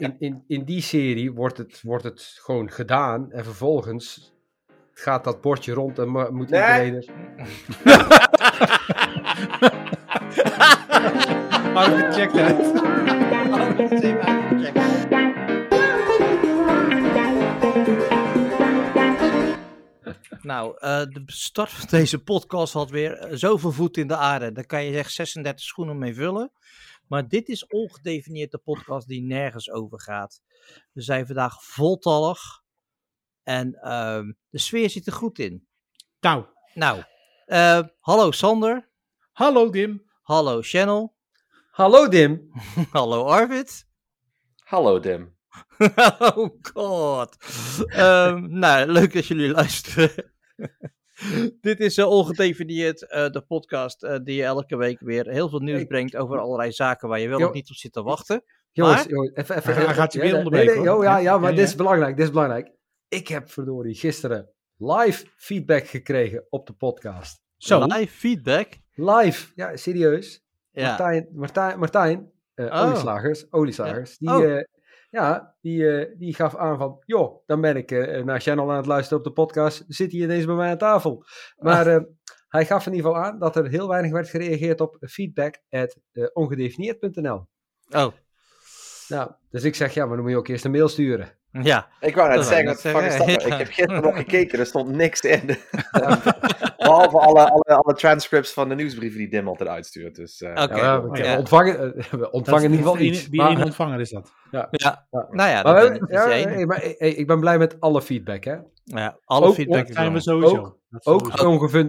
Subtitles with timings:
[0.00, 4.32] in, in, in die serie wordt het, wordt het gewoon gedaan en vervolgens
[4.92, 6.84] gaat dat bordje rond en mo- moet Nee.
[6.84, 6.94] iedereen...
[6.94, 8.18] er-
[11.74, 12.78] Arvid checkt uit.
[20.42, 24.52] Nou, eh, de start van deze podcast had weer eh, zoveel voet in de aarde.
[24.52, 26.52] Daar kan je echt 36 schoenen mee vullen.
[27.10, 30.42] Maar dit is ongedefinieerd de podcast die nergens over gaat.
[30.92, 32.40] We zijn vandaag voltallig.
[33.42, 35.68] En ehm, de sfeer zit er goed in.
[36.20, 36.44] Nou,
[36.74, 37.02] Nou,
[37.46, 38.90] eh, hallo Sander.
[39.32, 40.10] hallo Dim.
[40.22, 41.16] Hallo Channel.
[41.70, 42.50] Hallo Dim!
[42.92, 43.86] hallo Arvid.
[44.56, 45.36] Hallo Dim.
[46.34, 47.36] oh god.
[47.86, 50.32] Ehm, nou, leuk dat jullie luisteren.
[51.60, 55.58] Dit is uh, ongedefinieerd eh, de podcast eh, die je elke week weer heel veel
[55.58, 58.42] nieuws brengt over allerlei zaken waar je wel of niet op zit te wachten.
[58.72, 60.98] Jongens, even, even, gaat je weer onderbreken, nee, nee, hoor.
[60.98, 62.70] oh, ja, Ja, maar ja, dit is belangrijk, dit is belangrijk.
[63.08, 67.42] Ik heb verdorie gisteren live feedback gekregen op de podcast.
[67.56, 68.68] Zo, Live feedback.
[68.94, 70.44] Live, ja, serieus.
[70.70, 70.86] Ja.
[70.88, 72.82] Martijn, Martijn, Martijn eh, Oh.
[72.86, 74.44] olieslagers, olieslagers, die, Oh.
[74.44, 74.64] eh,
[75.10, 78.76] ja, die, eh, die gaf aan van, joh, dan ben ik eh, naar Channel aan
[78.76, 81.24] het luisteren op de podcast, zit hij ineens bij mij aan tafel.
[81.56, 82.00] Maar eh,
[82.48, 85.96] hij gaf in ieder geval aan dat er heel weinig werd gereageerd op feedback at
[86.32, 87.46] ongedefinieerd.nl.
[87.88, 88.12] Oh,
[89.08, 91.38] Nou, dus ik zeg, ja, maar dan moet je ook eerst een mail sturen.
[91.50, 91.88] ja.
[92.00, 93.38] Ik wou net zeggen, dat zeggen, ja.
[93.38, 95.46] Ik heb gisteren nog gekeken, er stond niks in.
[96.76, 100.14] Behalve alle, alle, alle transcripts van de nieuwsbrieven die Dim altijd uitstuurt.
[100.14, 100.76] Dus, eh, Oké.
[100.76, 103.28] Ja, we, ontvangen, we ontvangen in ieder geval iets.
[103.28, 104.32] Maar, ene ontvanger is dat.
[104.50, 104.68] Ja.
[104.70, 105.06] Ja.
[105.10, 106.44] Nou ja, maar dat ja, eens.
[106.54, 108.56] nee, maar hey, ik ben blij met alle feedback, hè.
[108.84, 110.56] Ja, alle Ook- feedback Dat is zijn we sowieso.
[110.56, 111.42] Ook- Ook,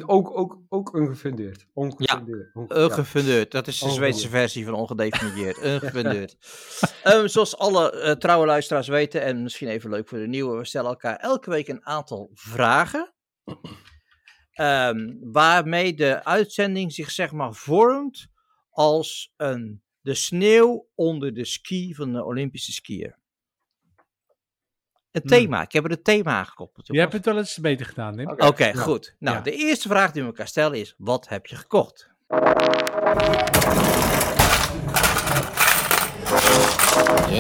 [0.08, 1.66] ook, ook, ook ongefundeerd.
[1.74, 2.50] Ongefundeerd.
[2.54, 2.90] Onge- ja.
[2.90, 3.52] gefundeerd.
[3.52, 5.64] Dat is de Zweedse versie van ongedefinieerd.
[5.66, 6.38] Ungefundeerd.
[7.04, 10.66] Ehm, zoals alle eh, trouwe luisteraars weten, en misschien even leuk voor de nieuwe, we
[10.66, 13.14] stellen elkaar elke week een aantal vragen.
[14.52, 18.28] Ehm, waarmee de uitzending zich zeg maar vormt
[18.70, 23.20] als een, de sneeuw onder de ski van de Olympische skier.
[25.12, 25.30] Een Hmm.
[25.30, 25.62] thema.
[25.62, 26.88] Ik heb er een thema aan gekoppeld.
[26.88, 28.32] Je hebt het wel eens beter gedaan.
[28.42, 28.66] Oké.
[28.66, 28.74] Ja.
[28.74, 29.16] goed.
[29.20, 29.44] Nou, Ja.
[29.44, 32.10] de eerste vraag die we elkaar stellen is: wat heb je gekocht?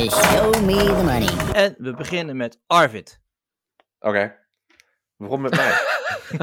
[0.09, 1.53] Show me the money.
[1.53, 3.19] En we beginnen met Arvid.
[3.99, 4.35] Oké.
[5.15, 5.73] Waarom met mij?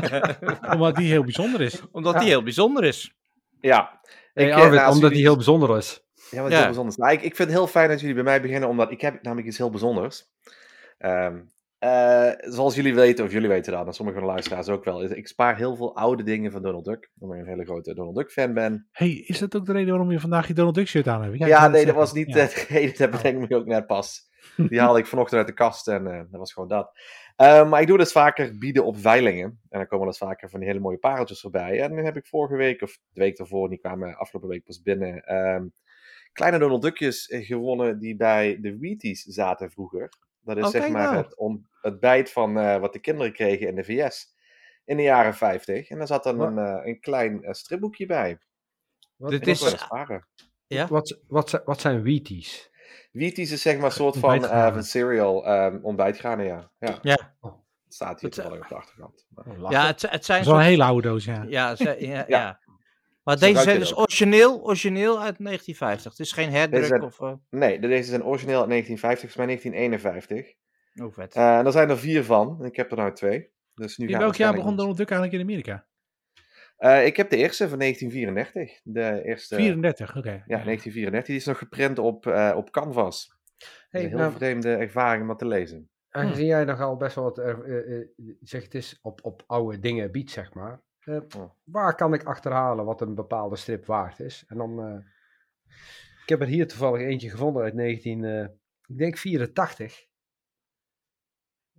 [0.75, 1.81] Omdat die heel bijzonder is.
[1.93, 2.19] Omdat Ja.
[2.21, 3.15] die heel bijzonder is.
[3.61, 4.00] Ja.
[4.35, 6.00] Ik, eh, Arvid, nou, omdat hij heel bijzonder is.
[6.31, 6.56] Ja, wat Ja.
[6.56, 6.97] heel bijzonders.
[6.97, 9.22] Nou, ik, ik vind het heel fijn dat jullie bij mij beginnen, omdat ik heb
[9.22, 10.25] namelijk iets heel bijzonders.
[10.99, 11.39] Ehm,
[11.78, 15.03] eh, zoals jullie weten, of jullie weten dat, en sommige van de luisteraars ook wel,
[15.03, 17.94] is, ik spaar heel veel oude dingen van Donald Duck, omdat ik een hele grote
[17.94, 18.88] Donald Duck fan ben.
[18.91, 21.38] hey, is dat ook de reden waarom je vandaag je Donald Duck shirt aan hebt?
[21.38, 22.38] Ja, nee, dat was niet Ja.
[22.41, 24.27] het reden, dat bedenk ik me ook net pas.
[24.69, 26.91] Die haalde ik vanochtend uit de kast en eh, dat was gewoon dat.
[27.37, 29.44] Eh, maar ik doe dus vaker bieden op veilingen.
[29.69, 31.81] En dan komen dus vaker van die hele mooie pareltjes voorbij.
[31.83, 34.83] En dan heb ik vorige week, of de week daarvoor, die kwamen afgelopen week pas
[34.83, 35.67] binnen, ehm,
[36.38, 40.09] kleine Donald Duckjes eh, gewonnen die bij de Wheaties zaten vroeger.
[40.41, 41.16] Dat is Oh, zeg maar nou.
[41.25, 44.34] het ontbijt van eh, wat de kinderen kregen in de VS
[44.84, 45.88] in de jaren 50.
[45.88, 48.38] En daar zat dan een, eh, een klein stripboekje bij.
[49.16, 49.87] Wat, Dit is-.
[50.66, 50.87] Ja?
[50.87, 52.70] wat, wat, zijn- wat zijn Wheaties?
[53.12, 56.70] Wheaties is zeg maar een soort van, van cereal ehm ontbijtgranen, ja.
[56.78, 56.99] ja.
[57.03, 57.37] Ja.
[57.84, 59.26] Het staat hier Het, toevallig op de achterkant.
[59.28, 59.70] Maar- Oh.
[59.70, 61.44] Ja, het, het zijn soort- hele oude doos, ja.
[61.49, 62.60] ja, ze- ja, ja.
[63.28, 66.11] Maar deze zijn dus origineel, origineel uit 1950.
[66.11, 67.21] Het is geen herdruk zijn- of...
[67.21, 70.55] eh Nee, deze zijn origineel uit 1950, volgens mij 1951.
[71.05, 71.34] oh, vet.
[71.34, 72.56] Eh, en er zijn er vier van.
[72.61, 73.50] en Ik heb er nou twee.
[73.75, 75.87] Dus nu In gaan welk jaar begon Donald Duck eigenlijk in Amerika?
[76.77, 78.81] Eh, ik heb de eerste van 1934.
[78.83, 80.31] De eerste, 34, oké.
[80.47, 81.25] Ja, 1934.
[81.27, 83.37] Die is nog geprint op, eh, op canvas.
[83.88, 85.91] Hey, een heel nou, vreemde ervaring om dat te lezen.
[86.11, 87.43] aangezien jij nogal best wel wat,
[88.41, 90.83] zeg het is, op, op oude dingen biedt, zeg maar.
[91.05, 91.51] Eh, Oh.
[91.65, 94.45] Waar kan ik achterhalen wat een bepaalde strip waard is?
[94.49, 95.05] En dan, eh,
[96.23, 98.43] ik heb er hier toevallig eentje gevonden uit 19, eh,
[98.87, 100.07] ik denk 84.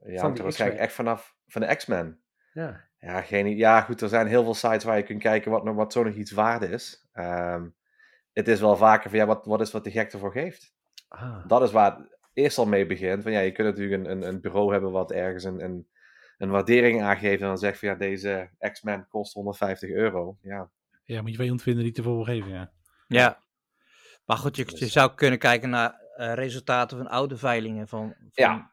[0.04, 2.22] Ja, hangt er waarschijnlijk echt vanaf van de X-Men.
[2.54, 2.88] Ja.
[3.00, 5.76] Ja, geen, ja, goed, er zijn heel veel sites waar je kunt kijken wat, nog-
[5.76, 7.08] wat zo nog iets waard is.
[7.12, 7.68] Ehm,
[8.34, 10.74] het is wel vaker van, ja, wat, wat is wat de gek ervoor geeft?
[11.08, 11.48] Ah.
[11.48, 13.24] Dat is waar het eerst al mee begint.
[13.24, 15.88] Van, ja, je kunt natuurlijk een, een, een bureau hebben wat ergens een, een,
[16.40, 20.38] een waardering aangeeft en dan zegt van, ja, deze X-Men kost 150 euro.
[20.42, 20.70] Ja,
[21.04, 22.72] Ja, moet je wel vinden die te veel geven, ja.
[23.08, 23.44] Ja.
[24.26, 28.14] Maar goed, je, je Dus- zou kunnen kijken naar eh, resultaten van oude veilingen van,
[28.18, 28.72] van Ja.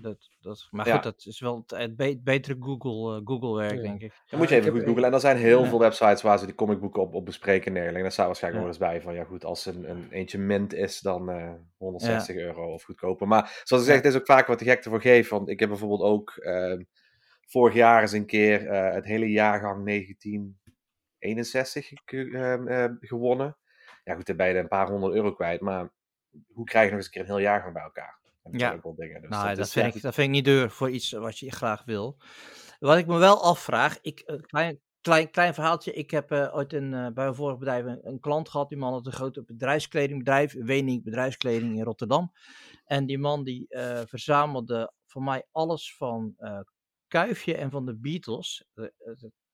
[0.00, 0.94] dat, dat, maar Ja.
[0.94, 3.82] goed, dat is wel het, het be- betere Google, eh, Google werk, Ja.
[3.82, 4.12] denk ik.
[4.26, 5.04] Dan moet je even goed googlen.
[5.04, 5.68] En er zijn heel Ja.
[5.68, 8.02] veel websites waar ze die comicboeken op, op bespreken en dergelijke.
[8.02, 8.68] Daar staat waarschijnlijk Ja.
[8.70, 12.36] nog eens bij van, ja goed, als een, een eentje mint is, dan eh 160
[12.36, 13.28] euro of goedkoper.
[13.28, 15.30] Maar zoals ik zeg, het is ook vaak wat de gek ervoor geeft.
[15.30, 16.82] Want ik heb bijvoorbeeld ook ehm,
[17.46, 23.56] vorig jaar eens een keer eh, het hele jaargang 1961 ge- ehm, eh, gewonnen.
[24.04, 25.60] Ja goed, dan ben je er een paar honderd euro kwijt.
[25.60, 25.92] Maar
[26.52, 28.18] hoe krijg je nog eens een keer een heel jaargang bij elkaar?
[28.44, 28.76] Dat zijn Ja.
[28.76, 29.20] ook wel dingen.
[29.20, 31.38] Dus nou, dat, is, vind ja, ik, dat vind ik niet duur voor iets wat
[31.38, 32.16] je graag wil.
[32.78, 35.92] Wat ik me wel afvraag, ik, een klein, klein, klein verhaaltje.
[35.92, 38.68] Ik heb eh, ooit een, eh, bij een vorig bedrijf een, een klant gehad.
[38.68, 42.32] Die man had een groot bedrijfskledingbedrijf, Wening Bedrijfskleding in Rotterdam.
[42.84, 46.60] En die man die eh, verzamelde voor mij alles van eh,
[47.08, 48.66] Kuifje en van de Beatles.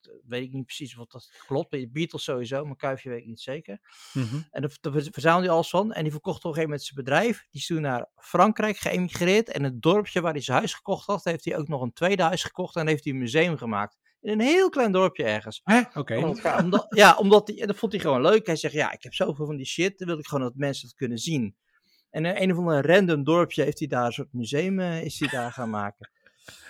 [0.02, 1.70] Eh, eh, weet ik niet precies of dat klopt.
[1.70, 3.80] Bij de Beatles sowieso, maar Kuifje weet ik niet zeker.
[4.12, 4.40] Mhm.
[4.50, 5.92] En daar verzamelde hij alles van.
[5.92, 7.46] En die verkocht op een gegeven moment zijn bedrijf.
[7.50, 9.48] Die is toen naar Frankrijk geëmigreerd.
[9.48, 12.22] En het dorpje waar hij zijn huis gekocht had, heeft hij ook nog een tweede
[12.22, 12.76] huis gekocht.
[12.76, 13.98] En heeft hij een museum gemaakt.
[14.20, 15.60] In een heel klein dorpje ergens.
[15.64, 15.80] Hè?
[15.94, 16.16] Oké.
[16.58, 18.46] Omdat, ja, omdat hij, dat vond hij gewoon leuk.
[18.46, 19.98] Hij zegt, ja, ik heb zoveel van die shit.
[19.98, 21.56] Dan wil ik gewoon dat mensen dat kunnen zien.
[22.10, 25.18] En in een of ander random dorpje heeft hij daar een soort museum eh, is
[25.18, 26.10] hij daar gaan maken.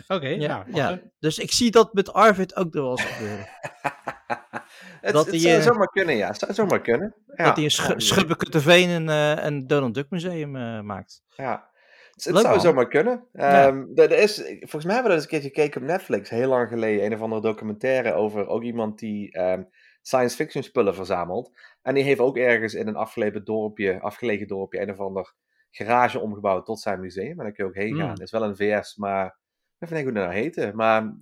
[0.09, 1.01] Oké, Ja, nou, ja.
[1.19, 3.47] Dus ik zie dat met Arvid ook nog wel eens gebeuren.
[5.01, 6.27] het, Dat het die, zou eh, zomaar kunnen, ja.
[6.27, 7.15] Het zou zomaar kunnen.
[7.37, 7.45] Ja.
[7.45, 11.23] dat hij in Sch Schubbekutteveen een, eh, een Donald Duck museum eh, maakt.
[11.29, 11.69] Ja.
[12.11, 12.61] Het, zou man.
[12.61, 13.25] zomaar kunnen.
[13.33, 13.67] Ja.
[13.67, 16.49] Er, er is, volgens mij hebben we dat eens een keertje gekeken op Netflix, heel
[16.49, 17.05] lang geleden.
[17.05, 19.63] Een of andere documentaire over ook iemand die ehm,
[20.03, 21.51] science fiction spullen verzamelt.
[21.83, 25.35] En die heeft ook ergens in een afgelegen dorpje, afgelegen dorpje een of ander
[25.71, 27.31] garage omgebouwd tot zijn museum.
[27.31, 28.01] En daar kun je ook heen gaan.
[28.01, 28.11] Hmm.
[28.11, 29.39] Het is wel een VS, maar
[29.81, 30.73] ik weet niet hoe dat nou heette.
[30.75, 31.15] Maar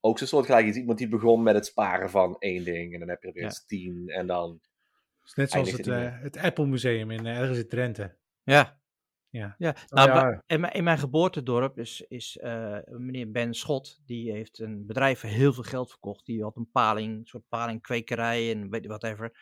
[0.00, 0.76] ook zo'n soort gelijk iets.
[0.76, 2.92] Iemand die begon met het sparen van één ding.
[2.92, 3.48] En dan heb je er weer Ja.
[3.48, 4.08] eens tien.
[4.08, 4.60] En dan...
[5.24, 8.16] Is net zoals het, eh, het Apple Museum in, eh, ergens in Drenthe.
[8.42, 8.78] Ja.
[9.28, 9.54] Ja.
[9.58, 9.74] ja.
[9.88, 10.22] Nou, ja.
[10.22, 14.86] bij- in, mijn, in mijn geboortedorp is, is eh, meneer Ben Schot, die heeft een
[14.86, 16.26] bedrijf voor heel veel geld verkocht.
[16.26, 19.32] Die had een paling, een soort palingkwekerij en weet whatever.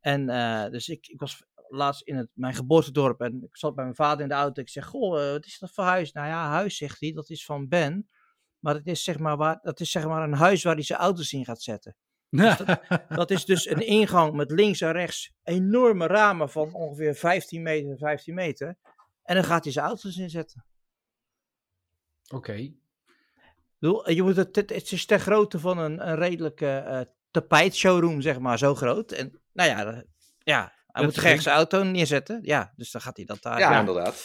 [0.00, 3.84] En eh, dus ik, ik was laatst in het, mijn geboortedorp en ik zat bij
[3.84, 4.62] mijn vader in de auto.
[4.62, 6.12] Ik zeg, goh, eh, wat is dat voor huis?
[6.12, 8.08] Nou ja, huis, zegt hij, dat is van Ben.
[8.58, 10.98] Maar het is zeg maar, waar, dat is zeg maar een huis waar hij zijn
[10.98, 11.96] auto's in gaat zetten.
[13.08, 17.98] Dat is dus een ingang met links en rechts enorme ramen van ongeveer 15 meter,
[17.98, 18.76] 15 meter.
[19.22, 20.64] En dan gaat hij zijn auto's inzetten.
[22.28, 22.52] Oké.
[22.52, 22.74] Ik
[23.78, 27.00] bedoel, Je moet het, het, is ter grootte van een, een redelijke eh
[27.32, 29.12] tapijtshowroom, zeg maar, zo groot.
[29.12, 30.04] En nou ja,
[30.38, 32.38] ja hij moet zijn auto neerzetten.
[32.42, 33.58] Ja, dus dan gaat hij dat daar.
[33.58, 33.78] ja, ja.
[33.80, 34.24] inderdaad.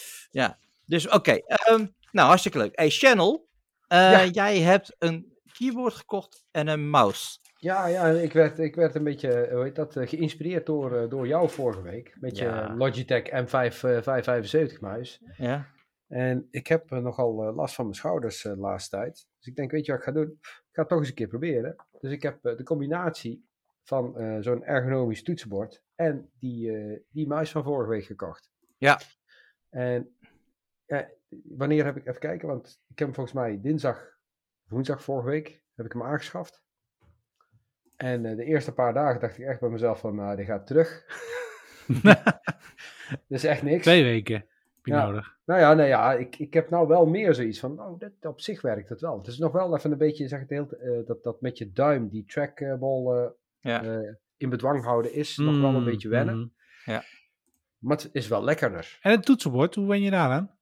[0.84, 2.78] Dus oké, ehm, nou hartstikke leuk.
[2.78, 3.48] Hey Channel,
[3.88, 4.24] eh, Ja.
[4.24, 7.38] jij hebt een keyboard gekocht en een mouse.
[7.56, 10.96] Ja, ja ik, werd, ik werd een beetje eh, hoe heet dat, eh, geïnspireerd door,
[10.96, 12.16] eh, door jou vorige week.
[12.20, 12.74] Met je Ja.
[12.76, 15.20] Logitech M5 eh, 575 muis.
[15.36, 15.66] Ja,
[16.08, 19.26] En ik heb eh, nogal eh, last van mijn schouders eh, de laatste tijd.
[19.38, 20.38] Dus ik denk, weet je wat ik ga doen?
[20.42, 21.76] Ik ga het toch eens een keer proberen.
[22.00, 23.47] Dus ik heb eh, de combinatie
[23.88, 28.50] van eh, zo'n ergonomisch toetsenbord en die, eh, die muis van vorige week gekocht.
[28.78, 29.00] Ja.
[29.70, 30.16] En
[30.86, 31.08] ja,
[31.44, 34.16] wanneer heb ik, even kijken, want ik heb hem volgens mij dinsdag,
[34.68, 36.62] woensdag vorige week, heb ik hem aangeschaft.
[37.96, 40.66] En eh, de eerste paar dagen dacht ik echt bij mezelf van, nou, die gaat
[40.66, 41.04] terug.
[43.08, 43.82] Dat is echt niks.
[43.82, 44.46] Twee weken heb
[44.86, 45.06] je Ja.
[45.06, 45.36] nodig.
[45.44, 48.40] Nou ja, nou ja ik, ik heb nou wel meer zoiets van, oh, dat, op
[48.40, 49.18] zich werkt het wel.
[49.18, 50.68] Het is nog wel even een beetje, zeg het heel,
[51.06, 53.32] dat, dat met je duim die trackball
[53.68, 53.82] Ja.
[53.84, 56.52] eh, in bedwang houden is nog wel een Mm, beetje wennen.
[56.84, 57.00] mhm.
[57.78, 58.98] Maar het is wel lekkerder.
[59.02, 60.56] En het toetsenbord, hoe ben je daar aan?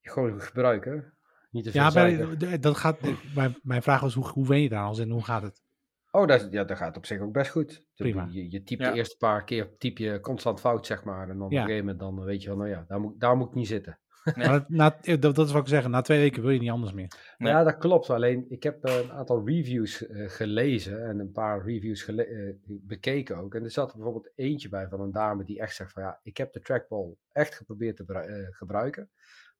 [0.00, 1.12] Gewoon gebruiken.
[1.50, 1.92] Niet te veel Ja,
[2.36, 2.98] bij, dat gaat,
[3.34, 5.62] mijn, mijn vraag was, hoe, hoe ben je daar als en hoe gaat het?
[6.10, 7.86] Oh, dat, is- ja, dat gaat op zich ook best goed.
[7.94, 8.26] Prima.
[8.30, 8.90] Je, je typt Ja.
[8.90, 11.28] de eerste paar keer typ je constant fout, zeg maar.
[11.28, 11.60] En dan op Ja.
[11.60, 13.66] een gegeven moment dan weet je wel, nou ja, daar moet, daar moet ik niet
[13.66, 13.98] zitten.
[14.34, 14.46] Nee.
[14.48, 16.58] Maar dat, na, eh, dat, dat is wat ik zeg, na twee weken wil je
[16.60, 17.34] niet anders meer.
[17.38, 17.52] Nee.
[17.52, 18.10] Ja, dat klopt.
[18.10, 22.54] Alleen ik heb eh, een aantal reviews eh, gelezen en een paar reviews gele- eh,
[22.66, 23.54] bekeken ook.
[23.54, 26.20] En er zat er bijvoorbeeld eentje bij van een dame die echt zegt van ja,
[26.22, 29.10] ik heb de trackball echt geprobeerd te bru- eh, gebruiken.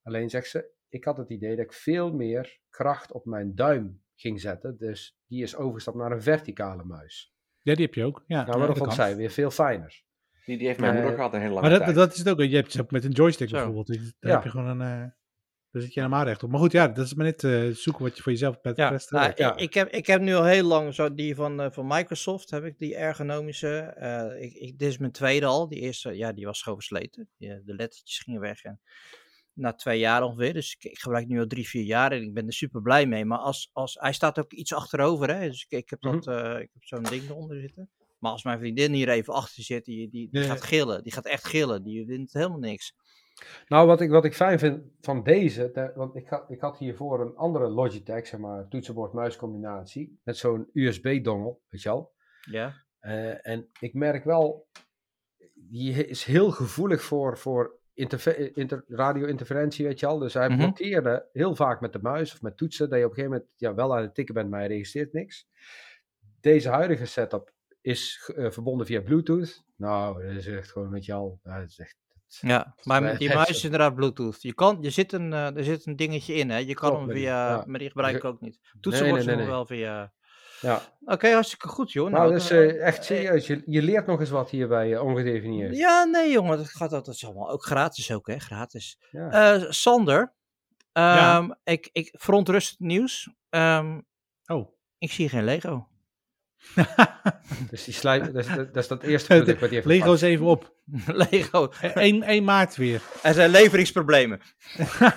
[0.02, 4.02] Alleen zegt ze, ik had het idee dat ik veel meer kracht op mijn duim
[4.14, 4.76] ging zetten.
[4.78, 7.32] Dus die is overgestapt naar een verticale muis.
[7.60, 8.24] Ja, die heb je ook.
[8.26, 10.02] Ja, Nou, maar ja, dat vond zij weer veel fijner.
[10.44, 11.96] Die, die heeft mijn Eh, moeder gehad een hele lange Maar dat, tijd.
[11.96, 12.40] dat is het ook.
[12.42, 13.54] Je hebt het ook met een joystick Zo.
[13.54, 13.86] bijvoorbeeld.
[13.86, 14.36] Dus Daar Ja.
[14.36, 15.02] heb je gewoon een...
[15.02, 15.10] eh
[15.70, 16.50] daar zit je helemaal recht op.
[16.50, 18.90] Maar goed, ja, dat is maar net eh, zoeken wat je voor jezelf het Ja,
[18.90, 19.40] beste nou, werkt.
[19.40, 19.52] ja.
[19.54, 22.50] Ik, ik heb, ik heb nu al heel lang zo die van, eh, van Microsoft,
[22.50, 23.78] heb ik die ergonomische.
[23.78, 25.68] eh, ik, ik, dit is mijn tweede al.
[25.68, 27.28] Die eerste, ja, die was gewoon versleten.
[27.38, 28.62] Die, eh, de lettertjes gingen weg.
[28.62, 28.80] En
[29.52, 30.52] na twee jaar ongeveer.
[30.52, 33.06] Dus ik, ik gebruik nu al drie, vier jaar en ik ben er super blij
[33.06, 33.24] mee.
[33.24, 35.34] Maar als, als, hij staat ook iets achterover.
[35.36, 35.48] Hè?
[35.48, 37.90] Dus ik, ik heb, dat, eh, ik heb zo'n ding eronder zitten.
[38.24, 41.02] Maar als mijn vriendin hier even achter zit, die, die, gaat gillen.
[41.02, 41.82] Die gaat echt gillen.
[41.82, 42.94] Die vindt helemaal niks.
[43.66, 46.78] Nou, wat ik, wat ik fijn vind van deze, de- want ik had, ik had
[46.78, 52.12] hiervoor een andere Logitech, zeg maar, toetsenbord-muiscombinatie, met zo'n USB-dongel, weet je wel.
[52.50, 52.74] Ja.
[53.00, 54.68] Eh, en ik merk wel,
[55.54, 60.18] die is heel gevoelig voor, voor inter, radio-interferentie, weet je wel.
[60.18, 60.58] Dus hij Mhm.
[60.58, 63.54] blokkeerde heel vaak met de muis of met toetsen, dat je op een gegeven moment
[63.56, 65.48] ja, wel aan het tikken bent, maar hij registreert niks.
[66.40, 67.52] Deze huidige setup
[67.84, 69.64] is eh, verbonden via Bluetooth.
[69.76, 71.96] Nou, dat is echt gewoon, je wel, ja, dat is echt...
[72.40, 74.42] Ja, maar met die echt muis is inderdaad Bluetooth.
[74.42, 76.56] Je kan, je zit een, eh, er zit een dingetje in, hè.
[76.56, 77.64] Je kan hem met via, ja.
[77.66, 78.60] maar die gebruik ik ook niet.
[78.80, 80.12] Toetsenbord nee, nee, nee, wel via...
[80.60, 80.80] Ja.
[81.04, 82.10] Oké, hartstikke goed, joh.
[82.10, 83.46] Nou, dan, dus eh, eh, echt serieus.
[83.46, 85.76] Je, je leert nog eens wat hier bij Ongedefinieerd.
[85.76, 88.98] Ja, nee, jongen, dat gaat dat, dat is allemaal ook gratis ook, hè, gratis.
[89.10, 89.30] Ja.
[89.30, 90.34] Eh, Sander,
[90.92, 91.36] Ja.
[91.38, 93.30] ehm, ik, ik verontrust nieuws.
[93.48, 94.00] Ehm,
[94.46, 94.72] Oh.
[94.98, 95.88] ik zie geen Lego.
[97.70, 100.22] Dus die slijm, dat, is, dat is dat eerste product wat hij heeft Lego gepakt.
[100.22, 100.74] is even op.
[101.30, 101.72] Lego.
[101.80, 103.02] 1, 1 maart weer.
[103.22, 104.40] Er zijn leveringsproblemen.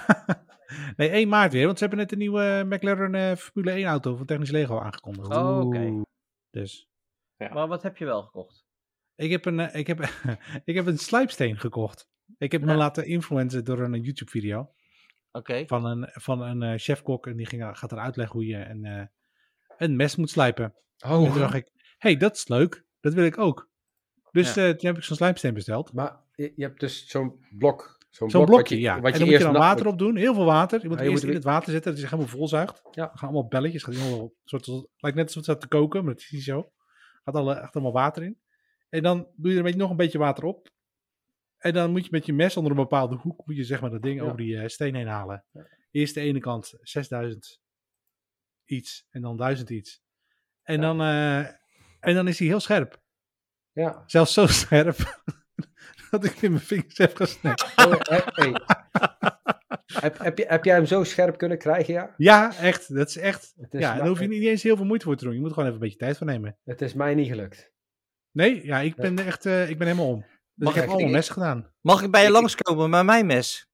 [0.98, 1.66] nee, 1 maart weer.
[1.66, 5.28] Want ze hebben net een nieuwe McLaren eh, Formule 1 auto van Technisch Lego aangekondigd.
[5.28, 6.02] Oh, oké.
[6.50, 6.90] Dus
[7.38, 7.54] Ja.
[7.54, 8.66] Maar wat heb je wel gekocht?
[9.16, 10.00] ik heb een, eh, ik heb,
[10.66, 12.10] ik heb een slijpsteen gekocht.
[12.38, 14.74] Ik heb me laten influencen door een YouTube video
[15.32, 15.64] Oké.
[15.68, 17.28] van een, van een eh, chefkok.
[17.28, 19.06] En die ging, gaat er uitleggen hoe je een, eh,
[19.78, 20.66] een mes moet slijpen.
[20.98, 22.86] En toen Oh, dacht ik, hey, dat is leuk.
[23.00, 23.70] Dat wil ik ook.
[24.32, 25.94] Dus eh, toen heb ik zo'n slijpsteen besteld.
[25.94, 27.98] maar je, je hebt dus zo'n blok.
[28.10, 29.00] Zo'n Zo'n blok blokje, wat je, ja.
[29.02, 30.16] Wat en je moet je dan water op doen.
[30.16, 30.82] Heel veel water.
[30.82, 32.82] Je moet Ja, je eerst moet in het water zetten, dat zich helemaal volzuigt.
[32.92, 33.04] Ja.
[33.12, 33.84] Er gaan allemaal belletjes.
[33.84, 36.72] Gaat helemaal, soort, lijkt net alsof het staat te koken, maar dat is niet zo.
[37.24, 38.38] Gaat alle, echt allemaal water in.
[38.90, 40.70] En dan doe je er een beetje, nog een beetje water op.
[41.58, 43.90] En dan moet je met je mes onder een bepaalde hoek, moet je zeg maar
[43.90, 44.24] dat ding Ja.
[44.26, 45.46] over die eh, steen heen halen.
[45.92, 47.60] Eerst de ene kant 6000
[48.68, 50.02] iets en dan 1000 iets.
[50.64, 50.82] En, Ja.
[50.82, 51.38] dan, eh,
[52.00, 53.02] en dan is hij heel scherp.
[53.72, 54.04] Ja.
[54.06, 54.98] Zelfs zo scherp
[56.12, 57.66] dat ik in mijn vingers heb gesneden.
[57.76, 58.62] Oh, hey, hey.
[59.94, 62.14] heb, heb, je, heb jij hem zo scherp kunnen krijgen, ja?
[62.18, 62.94] Ja, echt.
[62.96, 63.54] Dat is echt.
[63.70, 65.34] Is, Ja, daar hoef je niet eens heel veel moeite voor te doen.
[65.34, 66.58] Je moet gewoon even een beetje tijd voor nemen.
[66.64, 67.74] het is mij niet gelukt.
[68.32, 70.20] Nee, ja, ik ben echt, eh, ik ben helemaal om.
[70.20, 71.74] Dus Mag ik heb ik- allemaal ik- mes gedaan.
[71.82, 73.68] Mag ik bij je langskomen met mijn mes?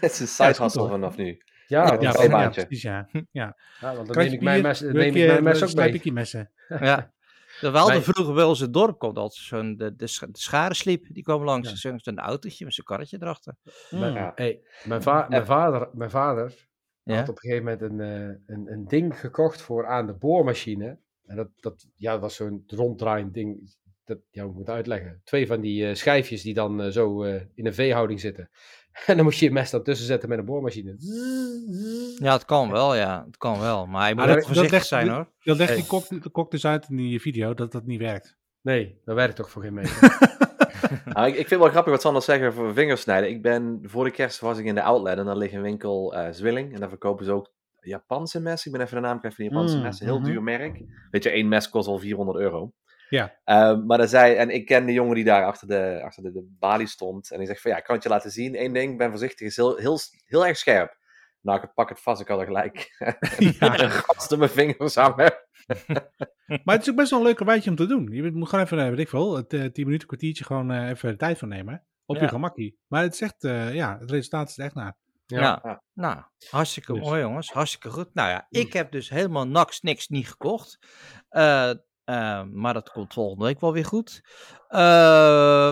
[0.00, 1.38] Het is een Ja, side hustle vanaf nu.
[1.66, 3.08] Ja, Ja, want, Ja, een dan, ja, precies, ja.
[3.30, 3.56] ja.
[3.80, 5.92] ja, want dan neem ik mijn mes, neem je- ik mijn mes dan ook mee.
[5.92, 6.50] ik je messen.
[6.68, 7.12] Ja.
[7.60, 11.22] Hadden Maar- vroeger bij onze dorp, komt altijd zo'n, de, de, scha- de scharensliep, die
[11.22, 11.70] kwam langs.
[11.70, 11.76] Ja.
[11.76, 13.54] Zo'n zo'n autootje met zo'n karretje erachter.
[13.90, 14.16] Mijn, Mm.
[14.18, 14.32] Ja.
[14.34, 16.68] hey, mijn, va- mijn vader, mijn vader
[17.02, 17.14] Ja.
[17.16, 20.98] had op een gegeven moment een, eh, een, een ding gekocht voor aan de boormachine.
[21.26, 23.74] En dat, dat, ja, dat was zo'n ronddraaiend ding.
[24.04, 25.20] Dat, ja, hoe moet ik het uitleggen?
[25.24, 28.50] Twee van die eh, schijfjes die dan eh, zo eh, in een V-houding zitten.
[29.06, 30.96] En dan moest je je mes dan tussen zetten met een boormachine.
[32.18, 33.24] Ja, het kan wel, ja.
[33.26, 33.86] Het kan wel.
[33.86, 35.28] Maar je moet Maar dat- dat voorzichtig legt- zijn, hoor.
[35.42, 35.78] Dat legt Hey.
[35.78, 38.36] die kok, de kok dus uit in die video dat dat niet werkt.
[38.62, 40.18] Nee, dat werkt toch voor geen meter.
[41.04, 43.30] Nou, ik, ik vind het wel grappig wat Sander zegt over vingersnijden.
[43.30, 46.14] Ik ben, voor de kerst was ik in de outlet en daar ligt een winkel
[46.14, 46.74] eh, Zwilling.
[46.74, 48.70] En daar verkopen ze ook Japanse messen.
[48.72, 50.06] Ik ben even de naam kwijt van die Japanse Mm, messen.
[50.06, 50.24] Heel mhm.
[50.26, 50.82] duur merk.
[51.10, 52.72] Weet je, één mes kost al 400 euro.
[53.08, 53.34] Ja.
[53.44, 56.32] Ehm, maar dan zei, en ik ken de jongen die daar achter de, achter de,
[56.32, 57.30] de balie stond.
[57.30, 58.60] En die zegt van ja, ik kan het je laten zien.
[58.62, 60.96] Eén ding, ben voorzichtig, is heel, heel, heel erg scherp.
[61.40, 62.96] Nou, ik pak het vast, ik had er gelijk
[63.58, 63.80] Ja.
[63.80, 65.32] een gast in mijn vingers hangen.
[66.64, 68.08] Maar het is ook best wel een leuk wijtje om te doen.
[68.12, 70.88] Je moet gewoon even, eh, weet ik veel, het, eh, 10 minuten, kwartiertje gewoon eh,
[70.88, 71.84] even de tijd van nemen.
[72.06, 72.78] Op je gemakkie.
[72.86, 74.96] Maar het is echt, eh, ja, het resultaat is er echt naar.
[75.26, 75.60] Ja.
[75.62, 75.82] Ja.
[75.92, 77.02] Nou, hartstikke Dus.
[77.02, 77.50] mooi, jongens.
[77.50, 78.14] Hartstikke goed.
[78.14, 80.78] Nou ja, ik heb dus helemaal naks niks niet gekocht.
[82.04, 84.20] Eh, eh, maar dat komt volgende week wel weer goed.
[84.68, 84.78] Eh,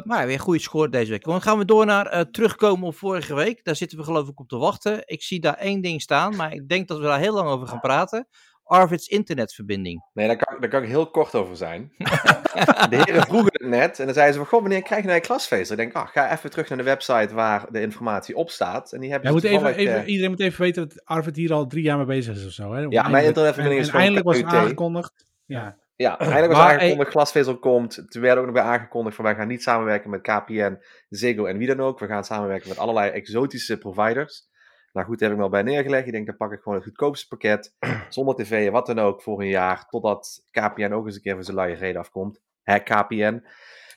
[0.04, 1.24] maar ja, weer een goede score deze week.
[1.24, 3.64] Dan gaan we door naar eh, terugkomen op vorige week.
[3.64, 5.02] Daar zitten we geloof ik op te wachten.
[5.04, 7.66] Ik zie daar één ding staan, maar ik denk dat we daar heel lang over
[7.66, 8.28] gaan praten.
[8.64, 10.04] Arvid's internetverbinding.
[10.12, 11.92] Nee, daar kan, daar kan ik heel kort over zijn.
[12.90, 15.20] de heren vroegen het net en dan zeiden ze van, goh, wanneer krijg je nou
[15.20, 15.70] je klasfeest?
[15.70, 18.92] Ik denk, ah, ga even terug naar de website waar de informatie op staat.
[18.92, 21.36] En die hebben Ja, ze moet even, even, eh, iedereen moet even weten dat Arvid
[21.36, 22.62] hier al drie jaar mee bezig is of zo.
[22.62, 22.68] Hè?
[22.80, 25.26] mijn Eindelijk- internetverbinding is en- gewoon Eindelijk was het aangekondigd.
[25.46, 25.76] Ja.
[26.02, 28.11] Ja, eindelijk was Maar, aangekondigd, glasvezel komt.
[28.11, 30.78] Toen werd ook nog bij aangekondigd van, wij gaan niet samenwerken met KPN,
[31.09, 31.99] Ziggo en wie dan ook.
[31.99, 34.50] We gaan samenwerken met allerlei exotische providers.
[34.92, 36.06] Nou goed, daar heb ik me al bij neergelegd.
[36.06, 37.75] Ik denk, dan pak ik gewoon het goedkoopste pakket,
[38.09, 39.87] zonder tv en wat dan ook, voor een jaar.
[39.88, 42.40] Totdat KPN ook eens een keer van zijn luie reden afkomt.
[42.62, 43.44] Hè, KPN.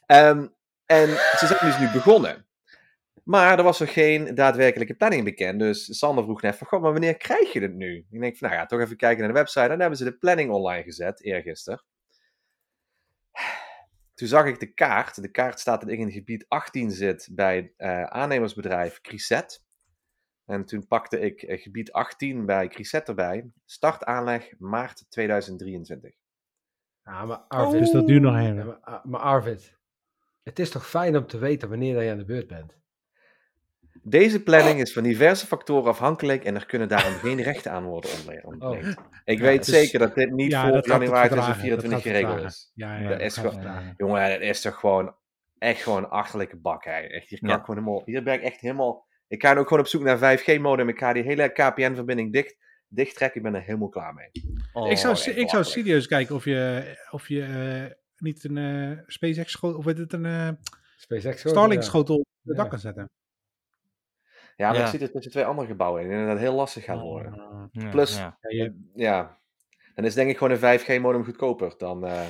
[0.05, 0.47] Ehm,
[0.85, 2.45] en ze zijn dus nu begonnen.
[3.23, 5.59] Maar er was nog geen daadwerkelijke planning bekend.
[5.59, 8.05] Dus Sander vroeg net van, goh, maar wanneer krijg je het nu?
[8.09, 9.61] Ik denk van, nou ja, toch even kijken naar de website.
[9.61, 11.83] En dan hebben ze de planning online gezet, eergisteren.
[14.15, 15.21] Toen zag ik de kaart.
[15.21, 19.63] De kaart staat dat ik in gebied 18 zit bij eh, aannemersbedrijf Criset.
[20.45, 23.51] En toen pakte ik eh, gebied 18 bij Criset erbij.
[23.65, 26.13] Start aanleg maart 2023.
[27.03, 28.65] Ja, maar Arvid, Dus dat duurt nog Ja, even.
[28.65, 29.77] maar, ah, maar Arvid,
[30.43, 32.77] Het is toch fijn om te weten wanneer je aan de beurt bent.
[34.03, 38.09] Deze planning is van diverse factoren afhankelijk en er kunnen daarom geen rechten aan worden
[38.13, 38.43] ontleend.
[38.63, 38.77] Oh.
[39.25, 42.01] Ik Ja, weet is- zeker dat dit niet Ja, voor januari vertragen, 2024 dat gaat
[42.11, 42.71] geregeld is.
[42.73, 43.93] Ja, ja, Dat dat is gaat gewoon- vertragen.
[43.97, 45.15] Jongen, dat is toch gewoon
[45.57, 46.83] echt gewoon een achterlijke bak.
[46.83, 46.91] Hè.
[46.91, 47.55] Echt, hier, kan Ja.
[47.55, 49.05] ik gewoon helemaal, hier ben ik echt helemaal...
[49.27, 50.89] Ik ga nu ook gewoon op zoek naar 5G-modem.
[50.89, 52.55] Ik ga die hele KPN-verbinding dicht,
[52.87, 53.37] dicht trekken.
[53.37, 54.29] Ik ben er helemaal klaar mee.
[54.73, 58.57] Oh, ik zou, echt ik zou serieus kijken of je, of je eh, niet een
[58.57, 60.49] eh, SpaceX schotel, of weet het, een eh,
[60.97, 61.87] SpaceX schotel, Starlink ja.
[61.87, 62.61] schotel op het Ja.
[62.61, 63.09] dak kan zetten.
[64.55, 64.83] Ja, maar Ja.
[64.83, 66.11] ik zie het tussen twee andere gebouwen in.
[66.11, 67.39] En dat het heel lastig gaat worden.
[67.39, 68.37] Ah, ja, Plus- ja.
[68.41, 69.37] je- Ja,
[69.95, 72.21] dan is denk ik gewoon een 5G-modem goedkoper dan, eh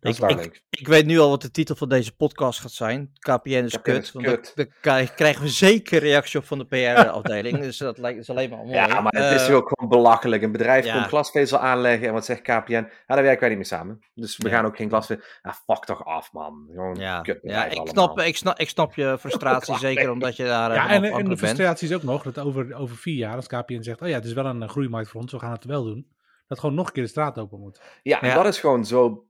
[0.00, 3.10] Ik- weet nu al wat de titel van deze podcast gaat zijn.
[3.18, 4.02] KPN is KPN kut.
[4.02, 4.68] is want kut.
[4.82, 7.58] daar krijgen we zeker reactie op van de PR-afdeling.
[7.66, 8.70] dus dat lijkt is alleen maar mooi.
[8.72, 10.42] Ja, maar het is Eh, ook gewoon belachelijk.
[10.42, 10.92] Een bedrijf ja.
[10.94, 12.72] komt glasvezel aanleggen en wat zegt KPN?
[12.72, 14.00] Ja, daar werken wij niet mee samen.
[14.14, 14.54] Dus we Ja.
[14.54, 15.24] gaan ook geen glasvezel...
[15.42, 16.66] Ja, fuck toch af, man.
[16.70, 17.94] Gewoon Ja, kutbedrijf ja ik, allemaal.
[18.14, 21.04] snap, ik, snap, ik snap je frustratie, zeker omdat je daar eh, Ja, van en,
[21.04, 21.38] en de bent.
[21.38, 24.24] frustratie is ook nog dat over, over vier jaar, als KPN zegt, oh ja, het
[24.24, 26.06] is wel een eh, groeimarkt voor ons, we gaan het wel doen,
[26.48, 27.80] dat gewoon nog een keer de straat open moet.
[28.02, 28.34] Ja, Ja.
[28.34, 29.25] dat is gewoon zo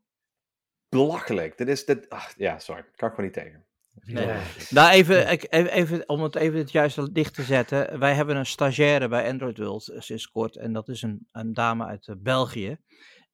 [0.88, 1.58] belachelijk.
[1.58, 1.84] Dit is...
[1.84, 2.08] Dit...
[2.10, 2.82] Ach, ja, sorry.
[2.96, 3.64] Kan ik gewoon niet tegen.
[4.04, 4.36] Nee.
[4.70, 7.98] Nou, even, ik- even, even, om het even het juiste licht te zetten.
[7.98, 10.56] Wij hebben een stagiaire bij Android World eh, sinds kort.
[10.56, 12.76] En dat is een, een dame uit eh, België.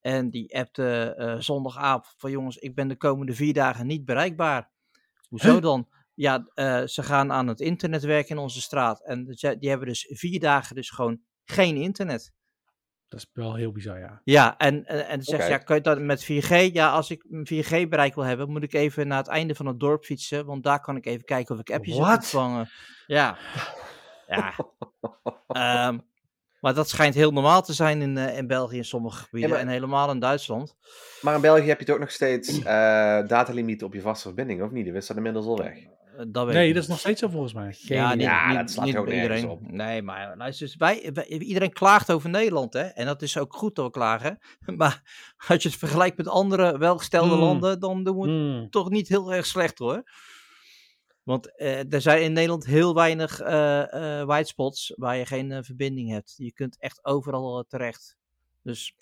[0.00, 4.70] En die appte eh, zondagavond van jongens, ik ben de komende vier dagen niet bereikbaar.
[5.28, 5.62] Hoezo Huh?
[5.62, 5.88] dan?
[6.14, 9.04] Ja, eh, ze gaan aan het internet werken in onze straat.
[9.04, 9.24] En
[9.58, 12.32] die hebben dus vier dagen dus gewoon geen internet.
[13.12, 14.20] Dat is wel heel bizar, ja.
[14.24, 16.72] Ja, en, en, en zegt ja, kan je dat met 4G?
[16.72, 19.66] Ja, als ik een 4G bereik wil hebben, moet ik even naar het einde van
[19.66, 22.14] het dorp fietsen, want daar kan ik even kijken of ik appjes heb Wat?
[22.16, 22.68] ontvangen.
[23.06, 23.36] Ja.
[24.26, 24.54] Ja.
[25.46, 25.98] Ehm,
[26.60, 29.58] maar dat schijnt heel normaal te zijn in, eh, in België in sommige gebieden maar-
[29.58, 30.76] en helemaal in Duitsland.
[31.20, 32.64] Maar in België heb je toch nog steeds eh
[33.26, 34.84] datalimieten op je vaste verbinding, of niet?
[34.84, 35.78] Die is dat inmiddels al weg.
[36.22, 37.72] Eh, dat weet Nee, ik dat is nog steeds zo volgens mij.
[37.72, 39.48] Geen Ja, niet, Ja, niet, dat slaat niet ook iedereen.
[39.48, 39.70] op.
[39.70, 42.82] Nee, maar luister wij, wij- iedereen klaagt over Nederland, hè?
[42.82, 44.38] En dat is ook goed dat we klagen.
[44.76, 45.02] Maar
[45.48, 47.40] als je het vergelijkt met andere welgestelde Hmm.
[47.40, 48.70] landen, dan doen we het Hmm.
[48.70, 50.02] toch niet heel erg slecht hoor.
[51.22, 55.64] Want eh, er zijn in Nederland heel weinig eh eh white spots waar je geen
[55.64, 56.34] verbinding hebt.
[56.36, 58.16] Je kunt echt overal terecht.
[58.62, 58.94] Dus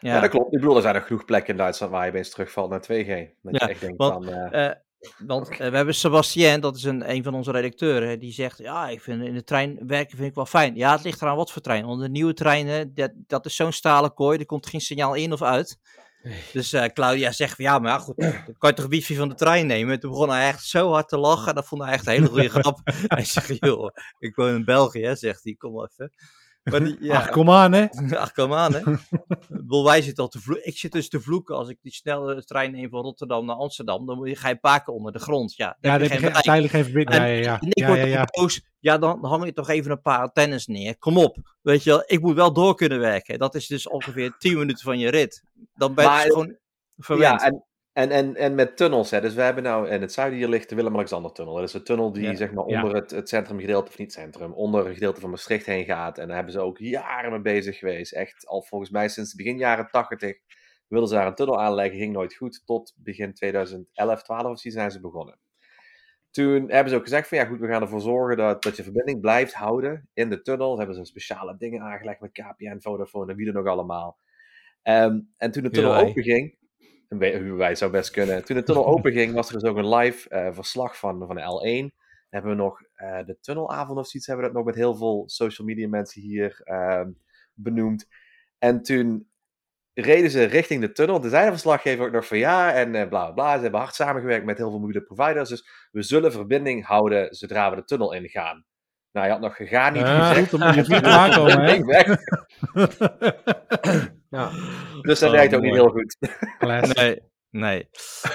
[0.00, 0.14] Ja.
[0.14, 0.52] ja, dat klopt.
[0.54, 3.34] Ik bedoel, er zijn nog genoeg plekken in Duitsland waar je opeens terugvalt naar 2G.
[3.42, 4.34] Dat Ja, je echt denkt want, van...
[5.18, 8.88] want eh, we hebben Sebastien, dat is een, een van onze redacteuren, die zegt, ja,
[8.88, 10.74] ik vind in de trein werken vind ik wel fijn.
[10.74, 11.86] Ja, het ligt eraan wat voor trein.
[11.86, 15.32] Want de nieuwe treinen, dat, dat is zo'n stalen kooi, er komt geen signaal in
[15.32, 15.78] of uit.
[16.52, 19.34] Dus eh, Claudia zegt, ja, maar ja, goed, dan kan je toch wifi van de
[19.34, 19.94] trein nemen?
[19.94, 22.26] En toen begon hij echt zo hard te lachen, dat vond hij echt een hele
[22.26, 22.80] goede grap.
[23.06, 26.12] hij zegt, joh, ik woon in België, hè, zegt hij, kom even.
[26.70, 27.86] Maar die, ja, Ach, kom aan, hè.
[28.24, 28.82] Ach, kom aan, hè.
[29.82, 30.66] Wij zitten al te vloeken.
[30.66, 34.06] Ik zit dus te vloeken als ik die snelle trein neem van Rotterdam naar Amsterdam.
[34.06, 35.54] Dan moet je, ga je een paar keer onder de grond.
[35.56, 37.16] Ja, dan Ja, heb je geen geen, verbinding.
[37.22, 37.58] Ja, En- ja, ja.
[37.60, 38.24] En ik ja, word ja, ja.
[38.30, 38.60] boos.
[38.78, 40.98] Ja, dan hang je toch even een paar antennes neer.
[40.98, 41.36] Kom op.
[41.62, 43.38] Weet je wel, ik moet wel door kunnen werken.
[43.38, 45.42] Dat is dus ongeveer 10 minuten van je rit.
[45.74, 46.56] Dan ben je Maar- dus gewoon
[46.96, 47.40] verwend.
[47.40, 47.64] Ja, en,
[47.96, 49.10] en, en, en met tunnels.
[49.10, 49.20] Hè.
[49.20, 51.54] Dus we hebben nou in het zuiden hier ligt de Willem-Alexander-tunnel.
[51.54, 52.34] Dat is een tunnel die Ja.
[52.34, 52.82] zeg maar Ja.
[52.82, 56.18] onder het, het centrumgedeelte, of niet centrum, onder het gedeelte van Maastricht heen gaat.
[56.18, 58.12] En daar hebben ze ook jaren mee bezig geweest.
[58.12, 60.36] Echt al volgens mij sinds begin jaren 80
[60.88, 61.98] wilden ze daar een tunnel aanleggen.
[61.98, 62.62] Ging nooit goed.
[62.66, 65.38] Tot begin 2011, 12 of zo zijn ze begonnen.
[66.30, 68.82] Toen hebben ze ook gezegd van ja goed, we gaan ervoor zorgen dat, dat je
[68.82, 70.78] verbinding blijft houden in de tunnel.
[70.78, 74.18] Hebben ze speciale dingen aangelegd met KPN, Vodafone en wie dan ook allemaal.
[74.82, 76.14] Ehm, en toen de tunnel Huawei.
[77.08, 78.44] Ging, wij zou best kunnen.
[78.44, 81.36] Toen de tunnel open ging, was er dus ook een live eh, verslag van, van
[81.36, 82.04] de L1.
[82.30, 85.24] Hebben we nog eh, de tunnelavond of zoiets, hebben we dat nog met heel veel
[85.26, 87.10] social media mensen hier ehm,
[87.54, 88.06] benoemd.
[88.58, 89.28] En toen
[89.94, 91.20] reden ze richting de tunnel.
[91.20, 93.54] De verslaggever ook nog van ja, en eh, bla bla bla.
[93.56, 95.48] Ze hebben hard samengewerkt met heel veel mobiele providers.
[95.48, 98.64] Dus we zullen verbinding houden zodra we de tunnel ingaan.
[99.12, 100.48] Nou, je had nog gegaan niet Ja, gezegd.
[100.48, 102.14] goed, dan moet je niet klaarkomen, hè.
[104.30, 104.50] Ja.
[105.06, 106.16] Dus dat Oh, werkt ook niet heel goed.
[106.96, 107.88] Nee, nee.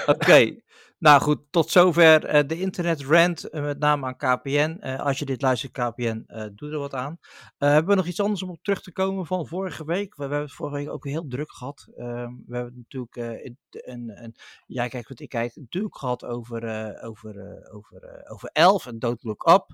[0.06, 0.60] Oké.
[0.98, 4.76] Nou goed, tot zover eh, de internet rant, eh, met name aan KPN.
[4.80, 7.18] Eh, als je dit luistert, KPN, eh doe er wat aan.
[7.58, 10.08] Eh, hebben we nog iets anders om op terug te komen van vorige week?
[10.08, 11.88] We, we hebben het vorige week ook heel druk gehad.
[11.96, 14.34] Ehm, we hebben het natuurlijk, eh, in- een, een,
[14.66, 18.86] jij kijkt wat ik kijk, natuurlijk gehad over, eh, over, eh, over, eh, over Elf
[18.86, 19.66] en Don't Look Up.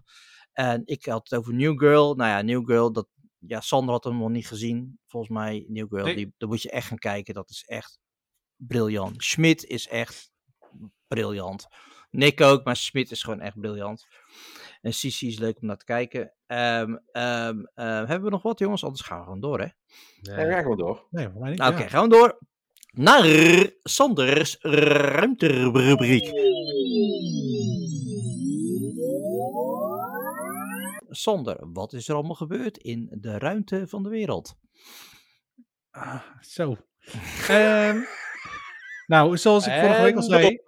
[0.53, 2.15] En ik had het over New Girl.
[2.15, 3.07] Nou ja, New Girl, dat,
[3.39, 4.99] ja, Sander had hem nog niet gezien.
[5.07, 6.15] Volgens mij, New Girl, Nee.
[6.17, 7.35] die, daar moet je echt gaan kijken.
[7.35, 7.99] Dat is echt
[8.57, 9.25] briljant.
[9.25, 10.31] Schmidt is echt
[11.07, 11.67] briljant.
[12.11, 14.07] Nick ook, maar Smit is gewoon echt briljant.
[14.81, 16.33] En Sisi is leuk om naar te kijken.
[16.47, 18.85] Ehm, ehm, ehm, hebben we nog wat, jongens?
[18.85, 19.67] Anders gaan we gewoon door, hè?
[20.21, 21.07] Ja, we gaan gewoon door.
[21.11, 21.61] Nee, voor mij niet.
[21.61, 21.89] Oké, ja.
[21.89, 22.39] gaan we door.
[22.91, 26.31] Naar Sanders ruimterubriek.
[31.11, 34.57] Sander, wat is er allemaal gebeurd in de ruimte van de wereld?
[35.91, 36.77] Ah, zo.
[37.49, 37.99] Ehm,
[39.07, 40.61] nou, zoals ik vorige week al zei,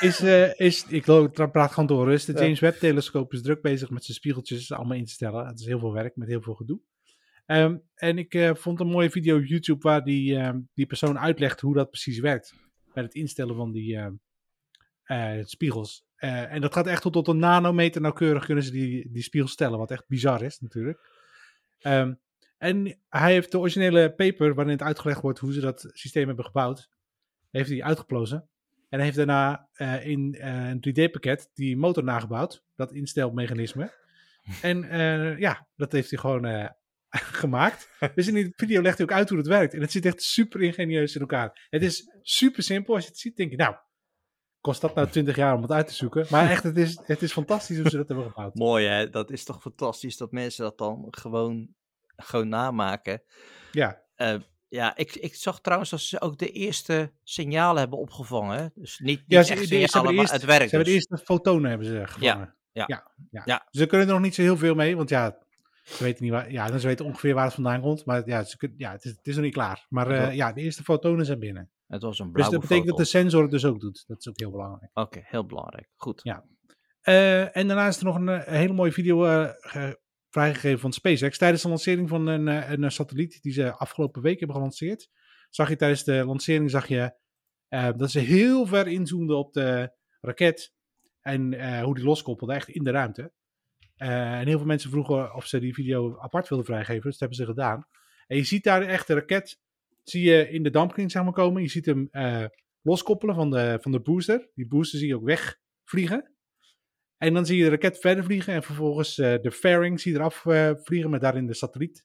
[0.00, 1.04] is, eh, is ik
[1.52, 2.26] praat gewoon door rust.
[2.26, 2.40] De Ja.
[2.40, 5.46] James Webb telescoop is druk bezig met zijn spiegeltjes allemaal in te stellen.
[5.46, 6.80] Het is heel veel werk met heel veel gedoe.
[7.46, 11.18] Ehm, en ik eh, vond een mooie video op YouTube waar die, ehm, die persoon
[11.18, 12.54] uitlegt hoe dat precies werkt.
[12.94, 13.98] Met het instellen van die
[15.42, 16.04] spiegels.
[16.16, 19.52] Eh, en dat gaat echt tot, tot een nanometer nauwkeurig kunnen ze die, die spiegels
[19.52, 19.78] stellen.
[19.78, 20.98] Wat echt bizar is natuurlijk.
[21.78, 22.14] Ehm,
[22.58, 26.44] en hij heeft de originele paper waarin het uitgelegd wordt hoe ze dat systeem hebben
[26.44, 26.88] gebouwd.
[27.50, 28.48] Heeft hij uitgeplozen.
[28.88, 32.64] En heeft daarna eh, in eh, een 3D-pakket die motor nagebouwd.
[32.76, 33.92] Dat instelmechanisme.
[34.62, 36.68] En eh, ja, dat heeft hij gewoon eh,
[37.40, 37.90] gemaakt.
[38.14, 39.74] Dus in die video legt hij ook uit hoe het werkt.
[39.74, 41.66] En het zit echt super ingenieus in elkaar.
[41.70, 42.94] Het is super simpel.
[42.94, 43.76] Als je het ziet, denk je, nou,
[44.64, 46.26] kost dat nou 20 jaar om het uit te zoeken?
[46.30, 48.54] Maar echt, het is, het is fantastisch hoe ze dat hebben gebouwd.
[48.68, 51.68] Mooi hè, dat is toch fantastisch dat mensen dat dan gewoon,
[52.16, 53.22] gewoon namaken.
[53.72, 54.34] Ja, Eh,
[54.68, 58.72] ja, ik, ik zag trouwens dat ze ook de eerste signalen hebben opgevangen.
[58.74, 61.08] Dus niet, niet Ja, ze- echt signalen, maar het werkt ze hebben de dus.
[61.10, 62.54] eerste fotonen hebben ze gevangen.
[62.72, 62.84] ja.
[62.86, 63.42] ja, ja.
[63.44, 63.66] Ja.
[63.70, 65.38] Ze kunnen er nog niet zo heel veel mee, want ja,
[65.84, 68.04] ze weten, niet waar, ja, ze weten ongeveer waar het vandaan komt.
[68.04, 69.86] Maar ja, ze kunnen, ja het, is, het is nog niet klaar.
[69.88, 71.70] Maar eh, ja, de eerste fotonen zijn binnen.
[71.94, 74.04] Het was een Dus dat betekent dat de sensor het dus ook doet.
[74.06, 74.90] Dat is ook heel belangrijk.
[74.94, 75.88] Oké, heel belangrijk.
[75.96, 76.20] Goed.
[76.22, 76.44] Ja.
[77.00, 80.92] Eh, en daarna is er nog een, eh, hele mooie video eh, ge- vrijgegeven van
[80.92, 81.38] SpaceX.
[81.38, 82.46] Tijdens de lancering van een,
[82.82, 85.08] een, satelliet die ze afgelopen week hebben gelanceerd.
[85.50, 87.14] Zag je tijdens de lancering zag je,
[87.96, 90.72] dat ze heel ver inzoomden op de raket.
[91.20, 93.32] En hoe die loskoppelde, echt in de ruimte.
[93.96, 97.02] En heel veel mensen vroegen of ze die video apart wilden vrijgeven.
[97.02, 97.86] Dus dat hebben ze gedaan.
[98.26, 99.58] En je ziet daar echt de raket
[100.04, 101.62] zie je in de dampkring zeg maar, komen.
[101.62, 102.44] Je ziet hem eh,
[102.80, 104.50] loskoppelen van de, van de booster.
[104.54, 106.32] Die booster zie je ook wegvliegen.
[107.16, 108.54] En dan zie je de raket verder vliegen.
[108.54, 112.04] En vervolgens eh, de fairing zie je eraf eh, vliegen met daarin de satelliet.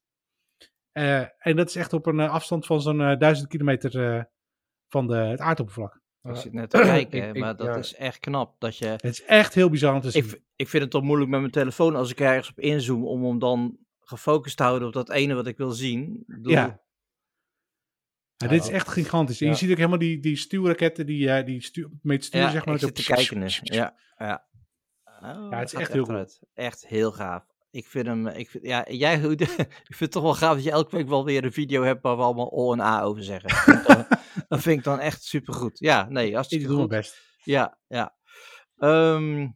[1.38, 4.28] En dat is echt op een afstand van zo'n duizend kilometer
[4.88, 6.02] van de, het aardoppervlak.
[6.24, 7.76] Ik zit net te kijken, Ik- ik- maar dat ja.
[7.78, 8.60] is echt knap.
[8.60, 10.24] Dat je, Het is echt heel bizar om te zien.
[10.24, 13.24] ik, ik vind het toch moeilijk met mijn telefoon als ik ergens op inzoom om
[13.24, 16.24] hem dan gefocust te houden op dat ene wat ik wil zien.
[16.42, 16.82] Ja.
[18.42, 19.42] Ja, dit is echt gigantisch.
[19.42, 22.66] En je ziet ook helemaal die, die stuurraketten die, eh die stuur, sturen, Ja, zeg
[22.66, 22.74] maar.
[22.76, 23.46] ik zit te kijken nu.
[23.62, 24.48] Ja, ja.
[25.22, 26.40] Oh, Ja, het is echt heel vooruit.
[26.54, 27.44] Echt heel gaaf.
[27.72, 30.72] Ik vind hem, ik vind, ja, jij, ik vind het toch wel gaaf dat je
[30.72, 33.50] elke week wel weer een video hebt waar we allemaal O en A over zeggen.
[33.50, 34.06] Dat vind ik dan-
[34.50, 35.80] dat vind ik dan echt supergoed.
[35.80, 36.98] Ja, nee, Ik hartstikke doe mijn goed.
[36.98, 37.22] best.
[37.44, 38.16] Ja, ja.
[38.78, 39.48] Ehm,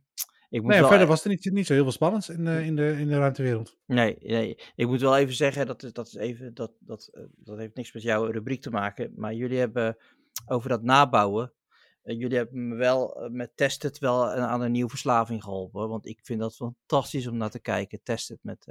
[0.54, 2.66] ik moet Nee, wel, verder was er niet, niet zo heel veel spannends in, eh,
[2.66, 3.78] in, de, in de ruimtewereld.
[3.86, 7.58] Nee, nee, ik moet wel even zeggen, dat, dat, is even, dat, dat, eh, dat
[7.58, 9.98] heeft niks met jouw rubriek te maken, maar jullie hebben
[10.46, 11.54] over dat nabouwen,
[12.02, 16.06] eh, jullie hebben me wel met Tested wel aan aan een nieuwe verslaving geholpen, want
[16.08, 18.66] ik vind dat fantastisch om naar te kijken, Tested met,